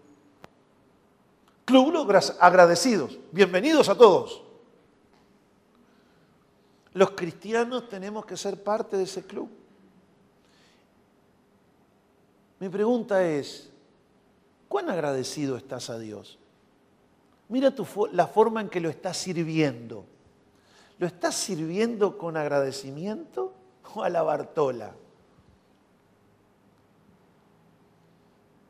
[1.64, 3.18] Club los agradecidos.
[3.32, 4.43] Bienvenidos a todos.
[6.93, 9.49] Los cristianos tenemos que ser parte de ese club.
[12.59, 13.72] Mi pregunta es,
[14.68, 16.38] ¿cuán agradecido estás a Dios?
[17.47, 17.74] Mira
[18.12, 20.03] la forma en que lo estás sirviendo.
[20.99, 23.53] ¿Lo estás sirviendo con agradecimiento
[23.95, 24.93] o a la Bartola?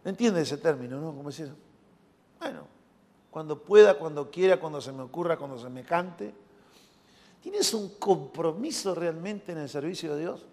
[0.04, 1.14] ¿Entiendes ese término, no?
[1.16, 1.54] Como decir,
[2.40, 2.66] bueno,
[3.30, 6.34] cuando pueda, cuando quiera, cuando se me ocurra, cuando se me cante.
[7.42, 10.46] ¿Tienes un compromiso realmente en el servicio de Dios?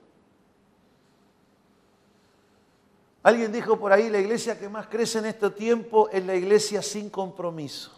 [3.22, 6.80] Alguien dijo por ahí, la iglesia que más crece en este tiempo es la iglesia
[6.82, 7.92] sin compromiso.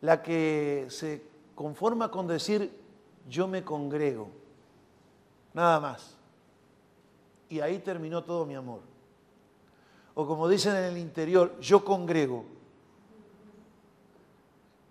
[0.00, 1.22] La que se
[1.54, 2.72] conforma con decir,
[3.28, 4.28] yo me congrego.
[5.52, 6.16] Nada más.
[7.52, 8.80] Y ahí terminó todo mi amor.
[10.14, 12.46] O como dicen en el interior, yo congrego.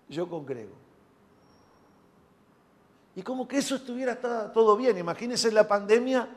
[0.08, 0.70] Yo congrego.
[3.16, 4.16] Y como que eso estuviera
[4.52, 4.96] todo bien.
[4.96, 6.28] Imagínense la pandemia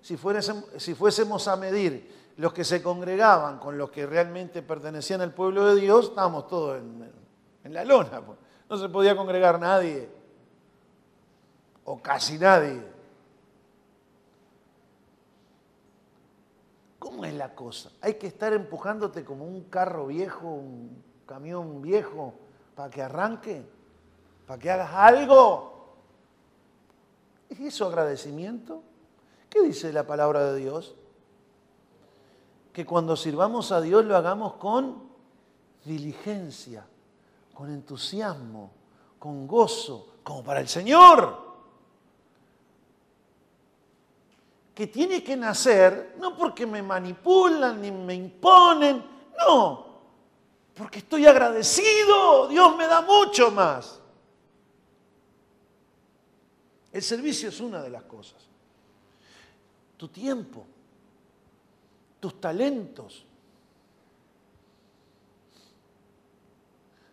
[0.00, 5.74] si, fuésemos, a medir los que se congregaban con los que realmente pertenecían al pueblo
[5.74, 8.24] de Dios, estábamos todos en, la lona.
[8.24, 8.38] Pues.
[8.70, 10.08] No se podía congregar nadie,
[11.82, 12.91] o casi nadie.
[17.12, 17.90] ¿Cómo es la cosa?
[18.00, 22.32] Hay que estar empujándote como un carro viejo, un camión viejo,
[22.74, 23.66] para que arranque,
[24.46, 25.94] para que hagas algo.
[27.50, 28.82] ¿Es eso agradecimiento?
[29.50, 30.94] ¿Qué dice la palabra de Dios?
[32.72, 35.02] Que cuando sirvamos a Dios lo hagamos con
[35.84, 36.86] diligencia,
[37.52, 38.70] con entusiasmo,
[39.18, 41.51] con gozo, como para el Señor.
[44.74, 49.04] Que tiene que nacer no porque me manipulan ni me imponen,
[49.38, 49.86] no,
[50.74, 54.00] porque estoy agradecido, Dios me da mucho más.
[56.90, 58.52] El servicio es una de las cosas
[60.02, 60.66] tu tiempo,
[62.18, 63.24] tus talentos.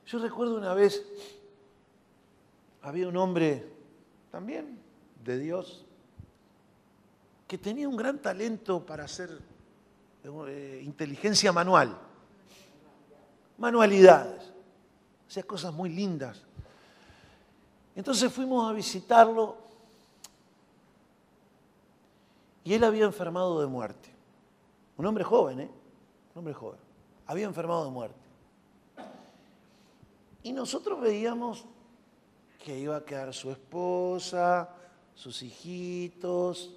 [0.07, 1.05] Yo recuerdo una vez,
[2.82, 3.64] había un hombre
[4.32, 4.80] también
[5.24, 5.86] de Dios
[7.50, 9.41] que tenía un gran talento para hacer
[10.24, 11.97] eh, inteligencia manual,
[13.58, 14.54] manualidades,
[15.28, 16.43] hacía cosas muy lindas.
[17.95, 19.58] Entonces fuimos a visitarlo
[22.64, 24.10] y él había enfermado de muerte.
[24.95, 25.72] Un hombre joven, ¿eh?
[26.36, 26.80] Un hombre joven.
[27.26, 28.20] Había enfermado de muerte.
[30.43, 31.66] Y nosotros veíamos
[32.64, 34.70] que iba a quedar su esposa,
[35.16, 36.76] sus hijitos,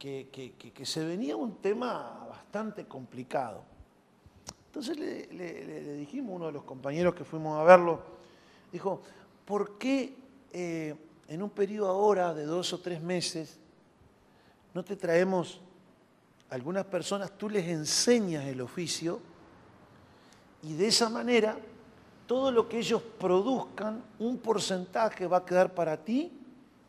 [0.00, 3.62] que, se venía un tema bastante complicado.
[4.66, 8.00] Entonces le, dijimos a uno de los compañeros que fuimos a verlo,
[8.72, 9.02] dijo,
[9.44, 10.16] ¿por qué
[10.52, 10.96] eh,
[11.28, 13.58] en un periodo ahora de dos o tres meses
[14.72, 15.60] no te traemos
[16.48, 19.20] algunas personas, tú les enseñas el oficio
[20.62, 21.58] y de esa manera
[22.26, 26.32] todo lo que ellos produzcan, un porcentaje va a quedar para ti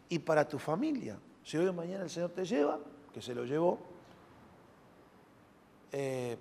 [0.07, 1.17] y para tu familia.
[1.43, 2.79] Si hoy o mañana el Señor te lleva,
[3.13, 3.79] que se lo llevó,
[5.91, 6.37] eh,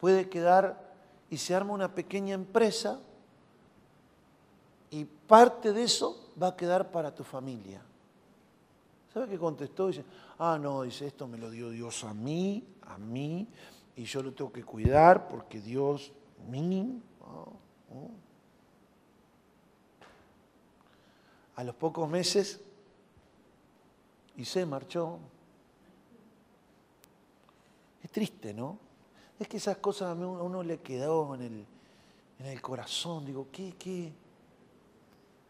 [0.00, 0.92] puede quedar
[1.30, 3.00] y se arma una pequeña empresa
[4.90, 7.82] y parte de eso va a quedar para tu familia.
[9.12, 9.88] ¿Sabe qué contestó?
[9.88, 10.04] Dice,
[10.38, 13.46] ah, no, dice, esto me lo dio Dios a mí, a mí,
[13.96, 16.12] y yo lo tengo que cuidar porque Dios,
[16.48, 17.00] mí.
[21.54, 22.60] A los pocos meses,
[24.36, 25.18] y se marchó.
[28.12, 28.78] Triste, ¿no?
[29.38, 31.66] Es que esas cosas a, uno le quedó en el,
[32.38, 33.24] en el corazón.
[33.24, 34.12] Digo, qué, qué,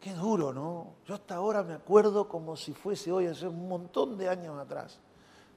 [0.03, 0.95] Qué duro, ¿no?
[1.07, 4.99] Yo hasta ahora me acuerdo como si fuese hoy, hace un montón de años atrás.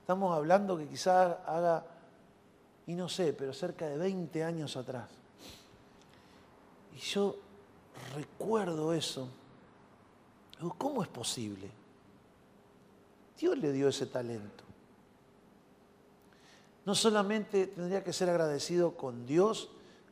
[0.01, 1.83] Estamos hablando que quizás haga,
[2.85, 5.09] y no sé, pero cerca de 20 años atrás.
[6.95, 7.37] Y yo
[8.13, 9.27] recuerdo eso.
[10.59, 11.71] Digo, ¿cómo es posible?
[13.39, 14.63] Dios le dio ese talento.
[16.85, 19.69] No solamente tendría que ser agradecido con Dios,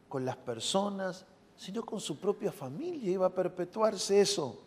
[0.09, 3.11] con las personas, sino con su propia familia.
[3.11, 4.59] Iba a perpetuarse eso.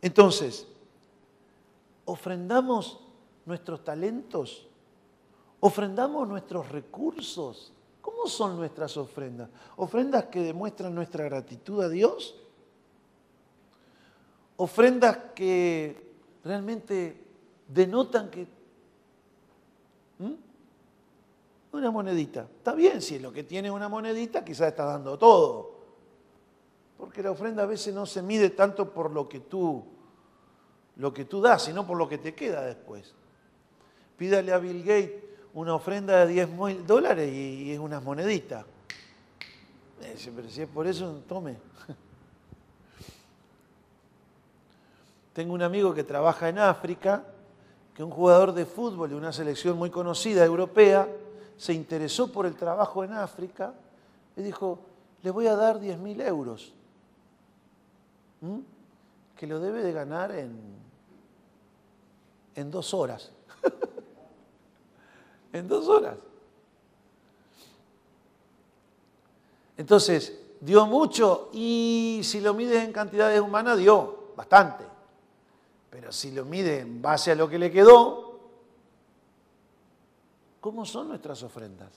[0.00, 0.66] Entonces,
[2.06, 3.00] ofrendamos
[3.44, 4.66] nuestros talentos,
[5.60, 7.72] ofrendamos nuestros recursos.
[8.00, 9.50] ¿Cómo son nuestras ofrendas?
[9.76, 12.34] ¿Ofrendas que demuestran nuestra gratitud a Dios?
[14.56, 17.24] ¿Ofrendas que realmente
[17.68, 18.56] denotan que
[21.78, 22.42] una monedita.
[22.42, 25.76] Está bien, si lo que tiene una monedita, quizás está dando todo.
[26.96, 29.84] Porque la ofrenda a veces no se mide tanto por lo que tú,
[30.96, 33.14] lo que tú das, sino por lo que te queda después.
[34.16, 35.24] Pídale a Bill Gates
[35.54, 38.64] una ofrenda de 10 mil dólares y, es una monedita.
[39.98, 41.56] Pero si es por eso, tome.
[45.32, 47.24] Tengo un amigo que trabaja en África,
[47.94, 51.08] que es un jugador de fútbol de una selección muy conocida europea,
[51.56, 53.72] se interesó por el trabajo en África
[54.36, 54.78] y dijo,
[55.22, 56.72] le voy a dar 10 mil euros,
[59.36, 60.56] que lo debe de ganar en,
[62.54, 63.32] en dos horas.
[65.52, 66.16] en dos horas.
[69.76, 74.84] Entonces, dio mucho y si lo mides en cantidades humanas, dio bastante.
[75.90, 78.25] Pero si lo mide en base a lo que le quedó,
[80.66, 81.92] ¿Cómo son nuestras ofrendas?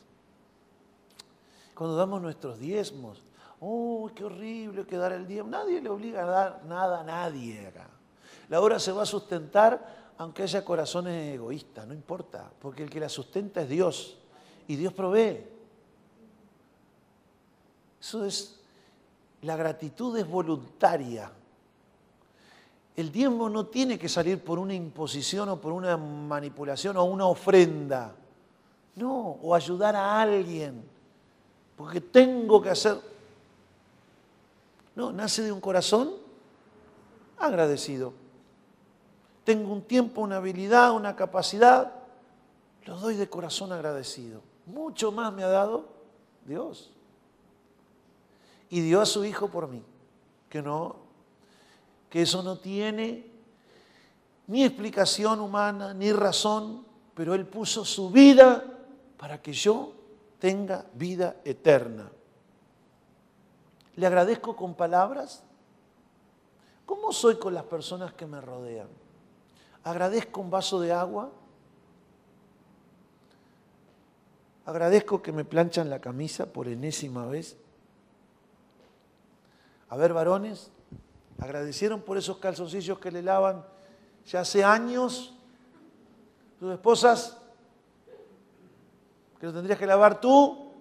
[1.74, 3.20] Cuando damos nuestros diezmos,
[3.60, 5.50] ¡oh, qué horrible que dar el diezmo!
[5.50, 7.74] Nadie le obliga a dar nada a nadie.
[8.48, 13.00] La obra se va a sustentar aunque haya corazones egoístas, no importa, porque el que
[13.00, 14.20] la sustenta es Dios
[14.68, 15.48] y Dios provee.
[18.00, 18.60] Eso es,
[19.42, 21.32] la gratitud es voluntaria.
[22.96, 27.26] El diezmo no tiene que salir por una imposición o por una manipulación o una
[27.26, 28.14] ofrenda.
[29.00, 30.84] No, o ayudar a alguien,
[31.78, 33.00] porque tengo que hacer...
[34.94, 36.16] No, nace de un corazón
[37.38, 38.12] agradecido.
[39.46, 41.94] Tengo un tiempo, una habilidad, una capacidad,
[42.84, 44.42] lo doy de corazón agradecido.
[44.66, 45.86] Mucho más me ha dado
[46.44, 46.92] Dios.
[48.70, 49.82] Y dio a su Hijo por mí,
[50.50, 50.98] que no,
[52.10, 53.32] que eso no tiene
[54.48, 56.84] ni explicación humana, ni razón,
[57.14, 58.76] pero Él puso su vida
[59.20, 59.92] para que yo
[60.40, 62.10] tenga vida eterna.
[63.98, 65.44] ¿Le agradezco con palabras?
[66.86, 68.88] ¿Cómo soy con las personas que me rodean?
[69.84, 71.30] ¿Agradezco un vaso de agua?
[74.66, 77.58] ¿Agradezco que me planchan la camisa por enésima vez?
[79.90, 80.72] A ver, varones,
[81.40, 83.66] ¿agradecieron por esos calzoncillos que le lavan
[84.26, 85.36] ya hace años?
[86.58, 87.39] ¿Sus esposas?
[89.40, 90.74] Que lo tendrías que lavar tú,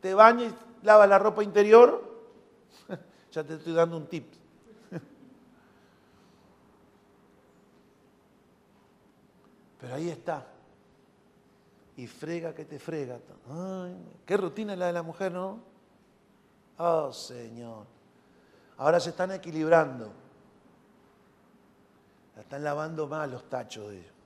[0.00, 2.04] te bañas lavas la ropa interior.
[3.32, 4.30] ya te estoy dando un tip.
[9.80, 10.46] Pero ahí está.
[11.96, 13.18] Y frega que te frega.
[14.24, 15.58] qué rutina es la de la mujer, ¿no?
[16.76, 17.86] Oh, Señor.
[18.76, 20.12] Ahora se están equilibrando.
[22.36, 24.17] La están lavando más los tachos de ellos.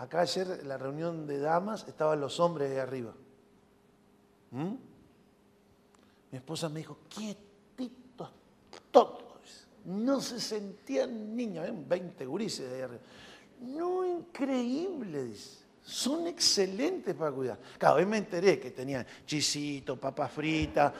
[0.00, 3.12] Acá ayer en la reunión de damas estaban los hombres de arriba.
[4.50, 4.74] ¿Mm?
[6.30, 8.30] Mi esposa me dijo, quietitos
[8.90, 13.02] todos, no se sentían niños, 20 gurises de ahí arriba.
[13.60, 15.58] No, increíble, dice.
[15.82, 17.58] Son excelentes para cuidar.
[17.76, 20.94] Cada vez me enteré que tenían chisito, papas fritas,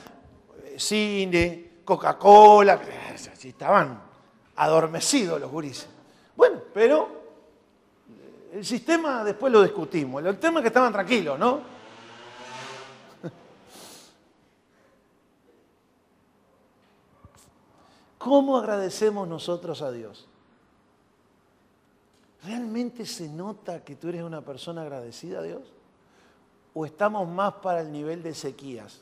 [0.63, 2.79] eh, cine, Coca-Cola.
[3.15, 3.99] Estaban
[4.57, 5.89] adormecidos los gurises.
[6.37, 7.20] Bueno, pero eh,
[8.53, 10.25] el sistema después lo discutimos.
[10.25, 11.61] El tema es que estaban tranquilos, ¿no?
[18.19, 20.27] ¿Cómo agradecemos nosotros a Dios?
[22.45, 25.63] ¿Realmente se nota que tú eres una persona agradecida a Dios?
[26.75, 29.01] ¿O estamos más para el nivel de sequías?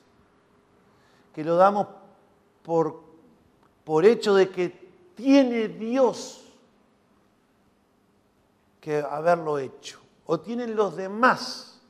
[1.35, 1.87] Que lo damos
[2.63, 3.03] por,
[3.85, 6.48] por hecho de que tiene Dios
[8.97, 10.01] haberlo hecho.
[10.27, 11.81] O tienen los demás.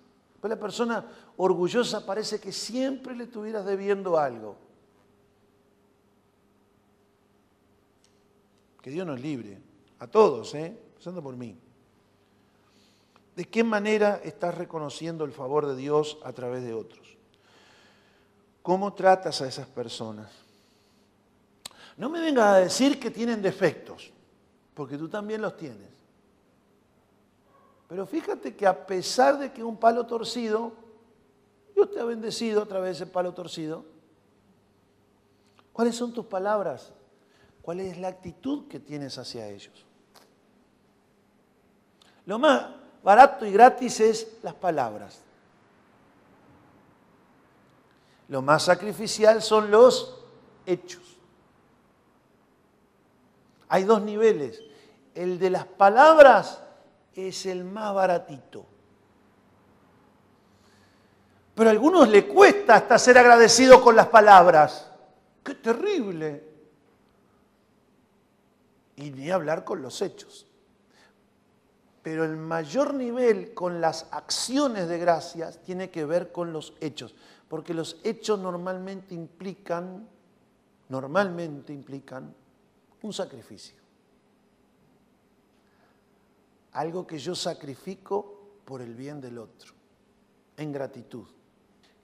[0.41, 1.05] Pues la persona
[1.37, 4.57] orgullosa parece que siempre le estuvieras debiendo algo.
[8.81, 9.59] Que Dios nos libre.
[9.99, 10.77] A todos, ¿eh?
[10.91, 11.59] Empezando por mí.
[13.35, 17.17] ¿De qué manera estás reconociendo el favor de Dios a través de otros?
[18.63, 20.31] ¿Cómo tratas a esas personas?
[21.97, 24.13] No me vengas a decir que tienen defectos,
[24.75, 25.98] porque tú también los tienes.
[27.89, 30.73] Pero fíjate que a pesar de que un palo torcido,
[31.75, 33.85] Dios te ha bendecido a través de palo torcido.
[35.73, 36.93] ¿Cuáles son tus palabras?
[37.63, 39.87] ¿Cuál es la actitud que tienes hacia ellos?
[42.27, 42.67] Lo más
[43.03, 45.23] barato y gratis es las palabras.
[48.29, 50.21] Lo más sacrificial son los
[50.67, 51.17] hechos.
[53.71, 54.63] Hay dos niveles.
[55.15, 56.63] El de las palabras
[57.27, 58.65] es el más baratito.
[61.55, 64.91] Pero a algunos le cuesta hasta ser agradecido con las palabras.
[65.43, 66.45] ¡Qué terrible!
[68.97, 70.49] Y ni hablar con los hechos
[72.09, 77.15] pero el mayor nivel con las acciones de gracias tiene que ver con los hechos,
[77.49, 80.09] porque los hechos normalmente implican,
[80.89, 82.35] normalmente implican
[83.03, 83.78] un sacrificio.
[86.79, 89.73] Algo que yo sacrifico por el bien del otro,
[90.57, 91.27] en gratitud.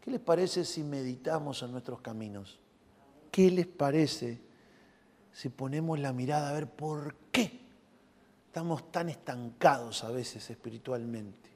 [0.01, 2.59] ¿Qué les parece si meditamos en nuestros caminos?
[3.31, 4.41] ¿Qué les parece
[5.33, 7.65] si ponemos la mirada a ver por qué
[8.55, 11.51] Estamos tan estancados a veces espiritualmente.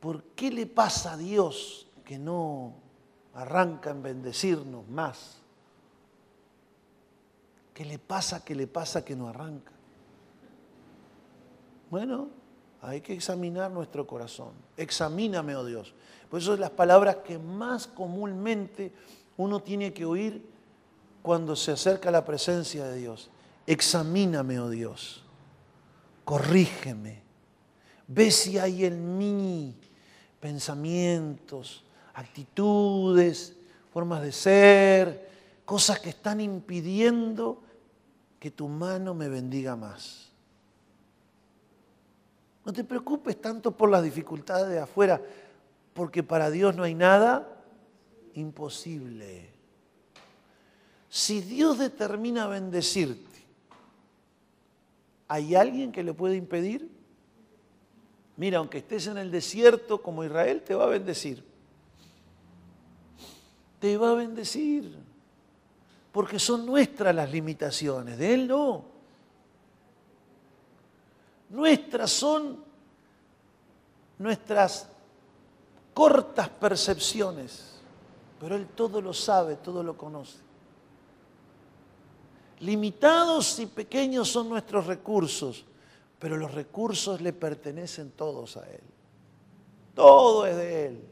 [0.00, 2.76] ¿Por qué le pasa a Dios que no
[3.34, 5.42] arranca en bendecirnos más?
[7.74, 9.72] ¿Qué le pasa, qué le pasa que no arranca?
[11.90, 12.28] Bueno,
[12.80, 14.52] hay que examinar nuestro corazón.
[14.76, 15.92] Examíname, oh Dios.
[16.30, 18.92] Por eso son las palabras que más comúnmente
[19.36, 20.44] uno tiene que oír
[21.22, 23.30] cuando se acerca a la presencia de Dios.
[23.66, 25.22] Examíname, oh Dios,
[26.24, 27.22] corrígeme,
[28.06, 29.76] ve si hay en mí
[30.40, 31.84] pensamientos,
[32.14, 33.56] actitudes,
[33.92, 35.30] formas de ser,
[35.64, 37.62] cosas que están impidiendo
[38.38, 40.29] que tu mano me bendiga más.
[42.64, 45.20] No te preocupes tanto por las dificultades de afuera,
[45.94, 47.62] porque para Dios no hay nada
[48.34, 49.50] imposible.
[51.08, 53.30] Si Dios determina bendecirte,
[55.30, 56.90] ¿Hay alguien que le puede impedir?
[58.36, 61.44] Mira, aunque estés en el desierto como Israel, te va a bendecir.
[63.78, 64.92] Te va a bendecir.
[66.10, 68.86] Porque son nuestras las limitaciones, de Él no.
[71.50, 72.64] Nuestras son
[74.18, 74.88] nuestras
[75.92, 77.80] cortas percepciones,
[78.38, 80.38] pero Él todo lo sabe, todo lo conoce.
[82.60, 85.64] Limitados y pequeños son nuestros recursos,
[86.18, 88.82] pero los recursos le pertenecen todos a Él.
[89.94, 91.04] Todo es de Él.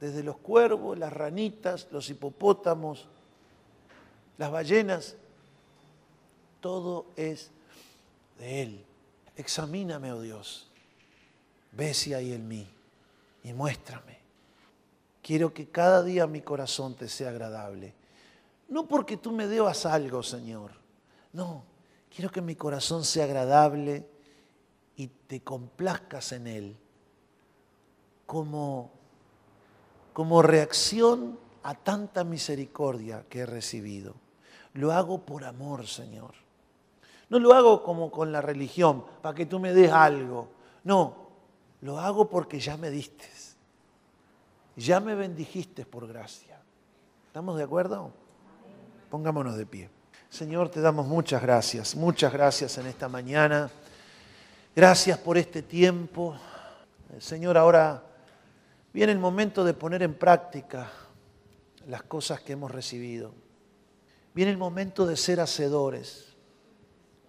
[0.00, 3.08] Desde los cuervos, las ranitas, los hipopótamos,
[4.38, 5.16] las ballenas,
[6.60, 7.50] todo es
[8.38, 8.84] de Él.
[9.36, 10.70] Examíname, oh Dios.
[11.72, 12.68] Ve si hay en mí
[13.44, 14.18] y muéstrame.
[15.22, 17.94] Quiero que cada día mi corazón te sea agradable
[18.68, 20.72] no porque tú me debas algo, Señor.
[21.32, 21.64] No,
[22.14, 24.06] quiero que mi corazón sea agradable
[24.96, 26.76] y te complazcas en él
[28.26, 28.90] como,
[30.12, 34.14] como reacción a tanta misericordia que he recibido.
[34.74, 36.34] Lo hago por amor, Señor.
[37.30, 40.48] No lo hago como con la religión, para que tú me des algo.
[40.84, 41.28] No,
[41.82, 43.26] lo hago porque ya me diste.
[44.76, 46.60] Ya me bendijiste por gracia.
[47.26, 48.12] ¿Estamos de acuerdo?
[49.10, 49.90] Pongámonos de pie.
[50.30, 53.70] Señor, te damos muchas gracias, muchas gracias en esta mañana.
[54.76, 56.36] Gracias por este tiempo.
[57.18, 58.04] Señor, ahora
[58.92, 60.90] viene el momento de poner en práctica
[61.88, 63.32] las cosas que hemos recibido.
[64.32, 66.27] Viene el momento de ser hacedores.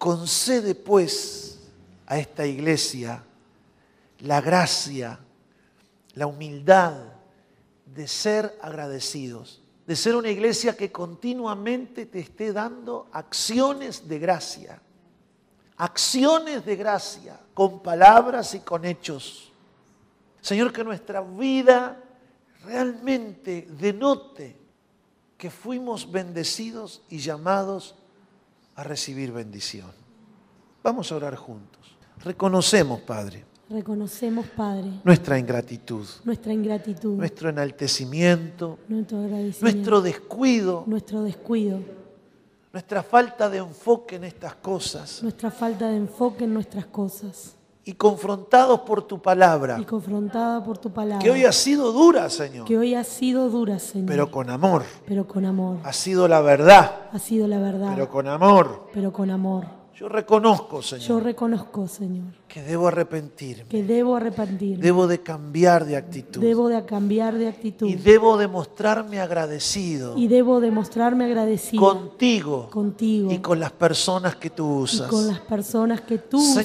[0.00, 1.60] Concede pues
[2.06, 3.22] a esta iglesia
[4.20, 5.20] la gracia,
[6.14, 6.94] la humildad
[7.84, 14.80] de ser agradecidos, de ser una iglesia que continuamente te esté dando acciones de gracia,
[15.76, 19.52] acciones de gracia, con palabras y con hechos.
[20.40, 22.02] Señor, que nuestra vida
[22.64, 24.56] realmente denote
[25.36, 27.96] que fuimos bendecidos y llamados
[28.80, 29.90] a recibir bendición.
[30.82, 31.96] Vamos a orar juntos.
[32.24, 41.22] Reconocemos, Padre, Reconocemos, Padre, nuestra ingratitud, nuestra ingratitud, nuestro enaltecimiento, nuestro agradecimiento, nuestro descuido, nuestro
[41.22, 41.80] descuido,
[42.72, 47.56] nuestra falta de enfoque en estas cosas nuestra falta de enfoque en nuestras cosas
[47.90, 52.30] y confrontados por tu palabra, y confrontada por tu palabra, que hoy ha sido dura,
[52.30, 54.84] Señor, que hoy ha sido dura, Señor, pero con amor.
[55.06, 55.78] pero con amor.
[55.82, 58.88] Ha sido la verdad, Ha sido la verdad, pero con amor.
[58.94, 59.80] pero con amor.
[60.00, 65.84] Yo reconozco, Yo Señor, reconozco, Señor, que debo arrepentirme, que debo arrepentirme, debo de cambiar
[65.84, 66.40] de actitud.
[66.40, 67.86] Debo de cambiar de actitud.
[67.86, 74.36] Y debo de mostrarme agradecido y debo demostrarme agradecido contigo contigo y con las personas
[74.36, 75.08] que tú y usas.
[75.10, 76.64] con las personas que tú usas,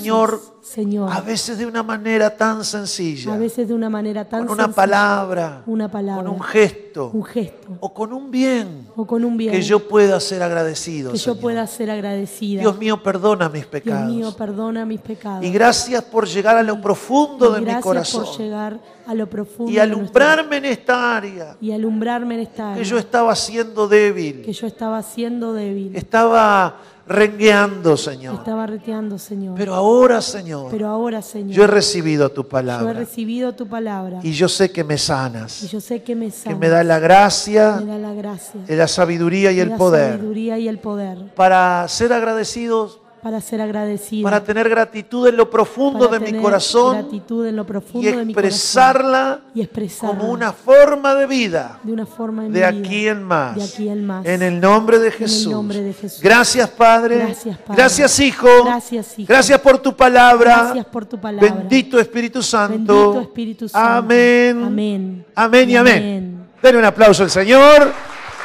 [0.65, 4.55] Señor, A veces de una manera tan sencilla, a veces de una manera tan con
[4.55, 9.05] una sencilla, palabra, una palabra, con un gesto un gesto o con un bien o
[9.05, 11.11] con un bien que yo pueda ser agradecido.
[11.11, 11.39] que yo Señor.
[11.39, 12.61] pueda ser agradecida.
[12.61, 14.11] Dios mío, perdona mis Dios pecados.
[14.11, 15.45] mío, perdona mis pecados.
[15.45, 19.13] Y gracias por llegar a lo profundo Y de mi gracias corazón por llegar a
[19.13, 22.89] lo profundo y de nuestro- alumbrarme en esta área y alumbrarme en esta área que
[22.89, 26.77] yo estaba siendo débil, que yo estaba siendo débil, estaba
[27.07, 28.35] rengueando, Señor.
[28.35, 29.55] estaba reteando, Señor.
[29.55, 33.67] Pero ahora, Señor, Pero ahora, Señor, yo he recibido tu yo he palabra recibido tu
[33.67, 34.19] palabra.
[34.23, 36.83] Y yo sé que me y sanas, yo sé que me que sana, me da
[36.83, 41.33] la gracia, me da la gracia, la sabiduría y el poder sabiduría y el poder.
[41.35, 46.99] para ser agradecidos, para ser agradecido, para tener gratitud en lo profundo de mi corazón
[46.99, 51.25] gratitud en lo y profundo de mi corazón expresarla y expresarla como una forma de
[51.25, 53.55] vida de una forma de vida, aquí en más.
[53.55, 54.27] de aquí en más.
[54.27, 55.51] En el nombre de el Jesús.
[55.51, 56.21] nombre de Jesús.
[56.21, 57.17] Gracias, Padre.
[57.17, 57.81] Gracias, Padre.
[57.81, 58.63] Gracias, Hijo.
[58.63, 59.27] Gracias, Hijo.
[59.27, 60.57] Gracias por tu palabra.
[60.65, 61.51] Gracias por tu palabra.
[61.51, 63.11] Bendito Espíritu Santo.
[63.13, 63.89] Bendito Espíritu Santo.
[63.89, 64.63] Amén.
[64.63, 65.25] Amén.
[65.33, 65.97] Amén y Y amén.
[65.97, 66.47] amén.
[66.61, 67.91] Denle un aplauso al Señor.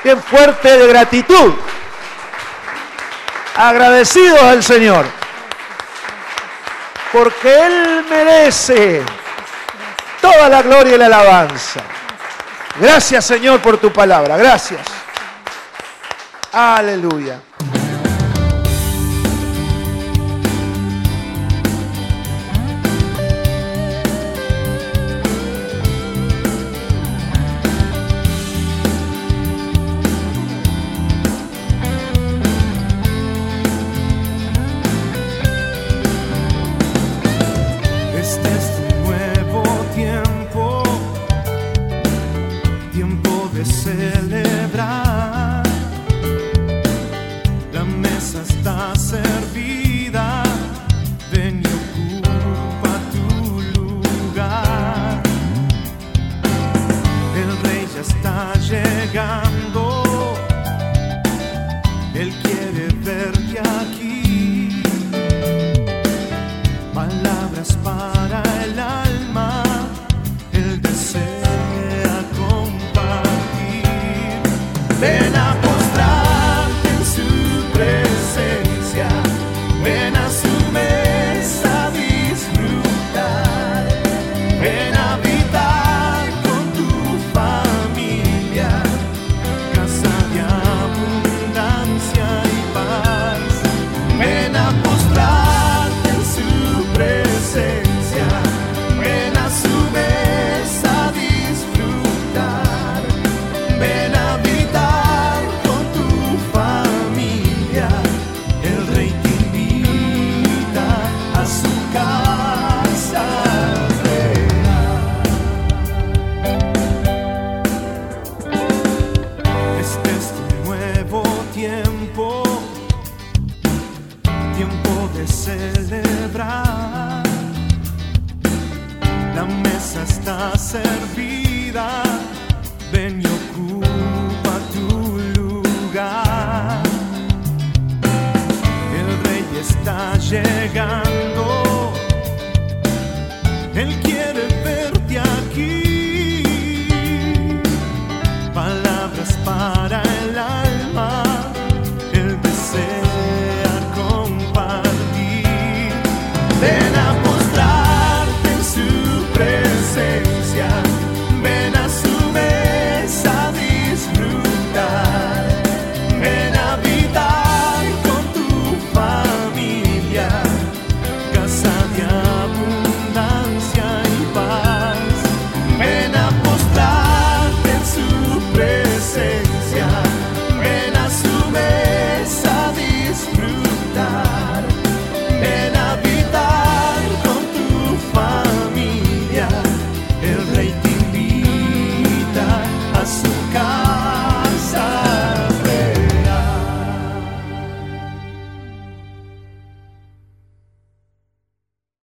[0.03, 1.53] Bien fuerte de gratitud.
[3.61, 5.05] Agradecidos al Señor.
[7.13, 9.03] Porque Él merece
[10.19, 11.81] toda la gloria y la alabanza.
[12.81, 14.39] Gracias Señor por tu palabra.
[14.39, 14.81] Gracias.
[16.53, 17.39] Aleluya.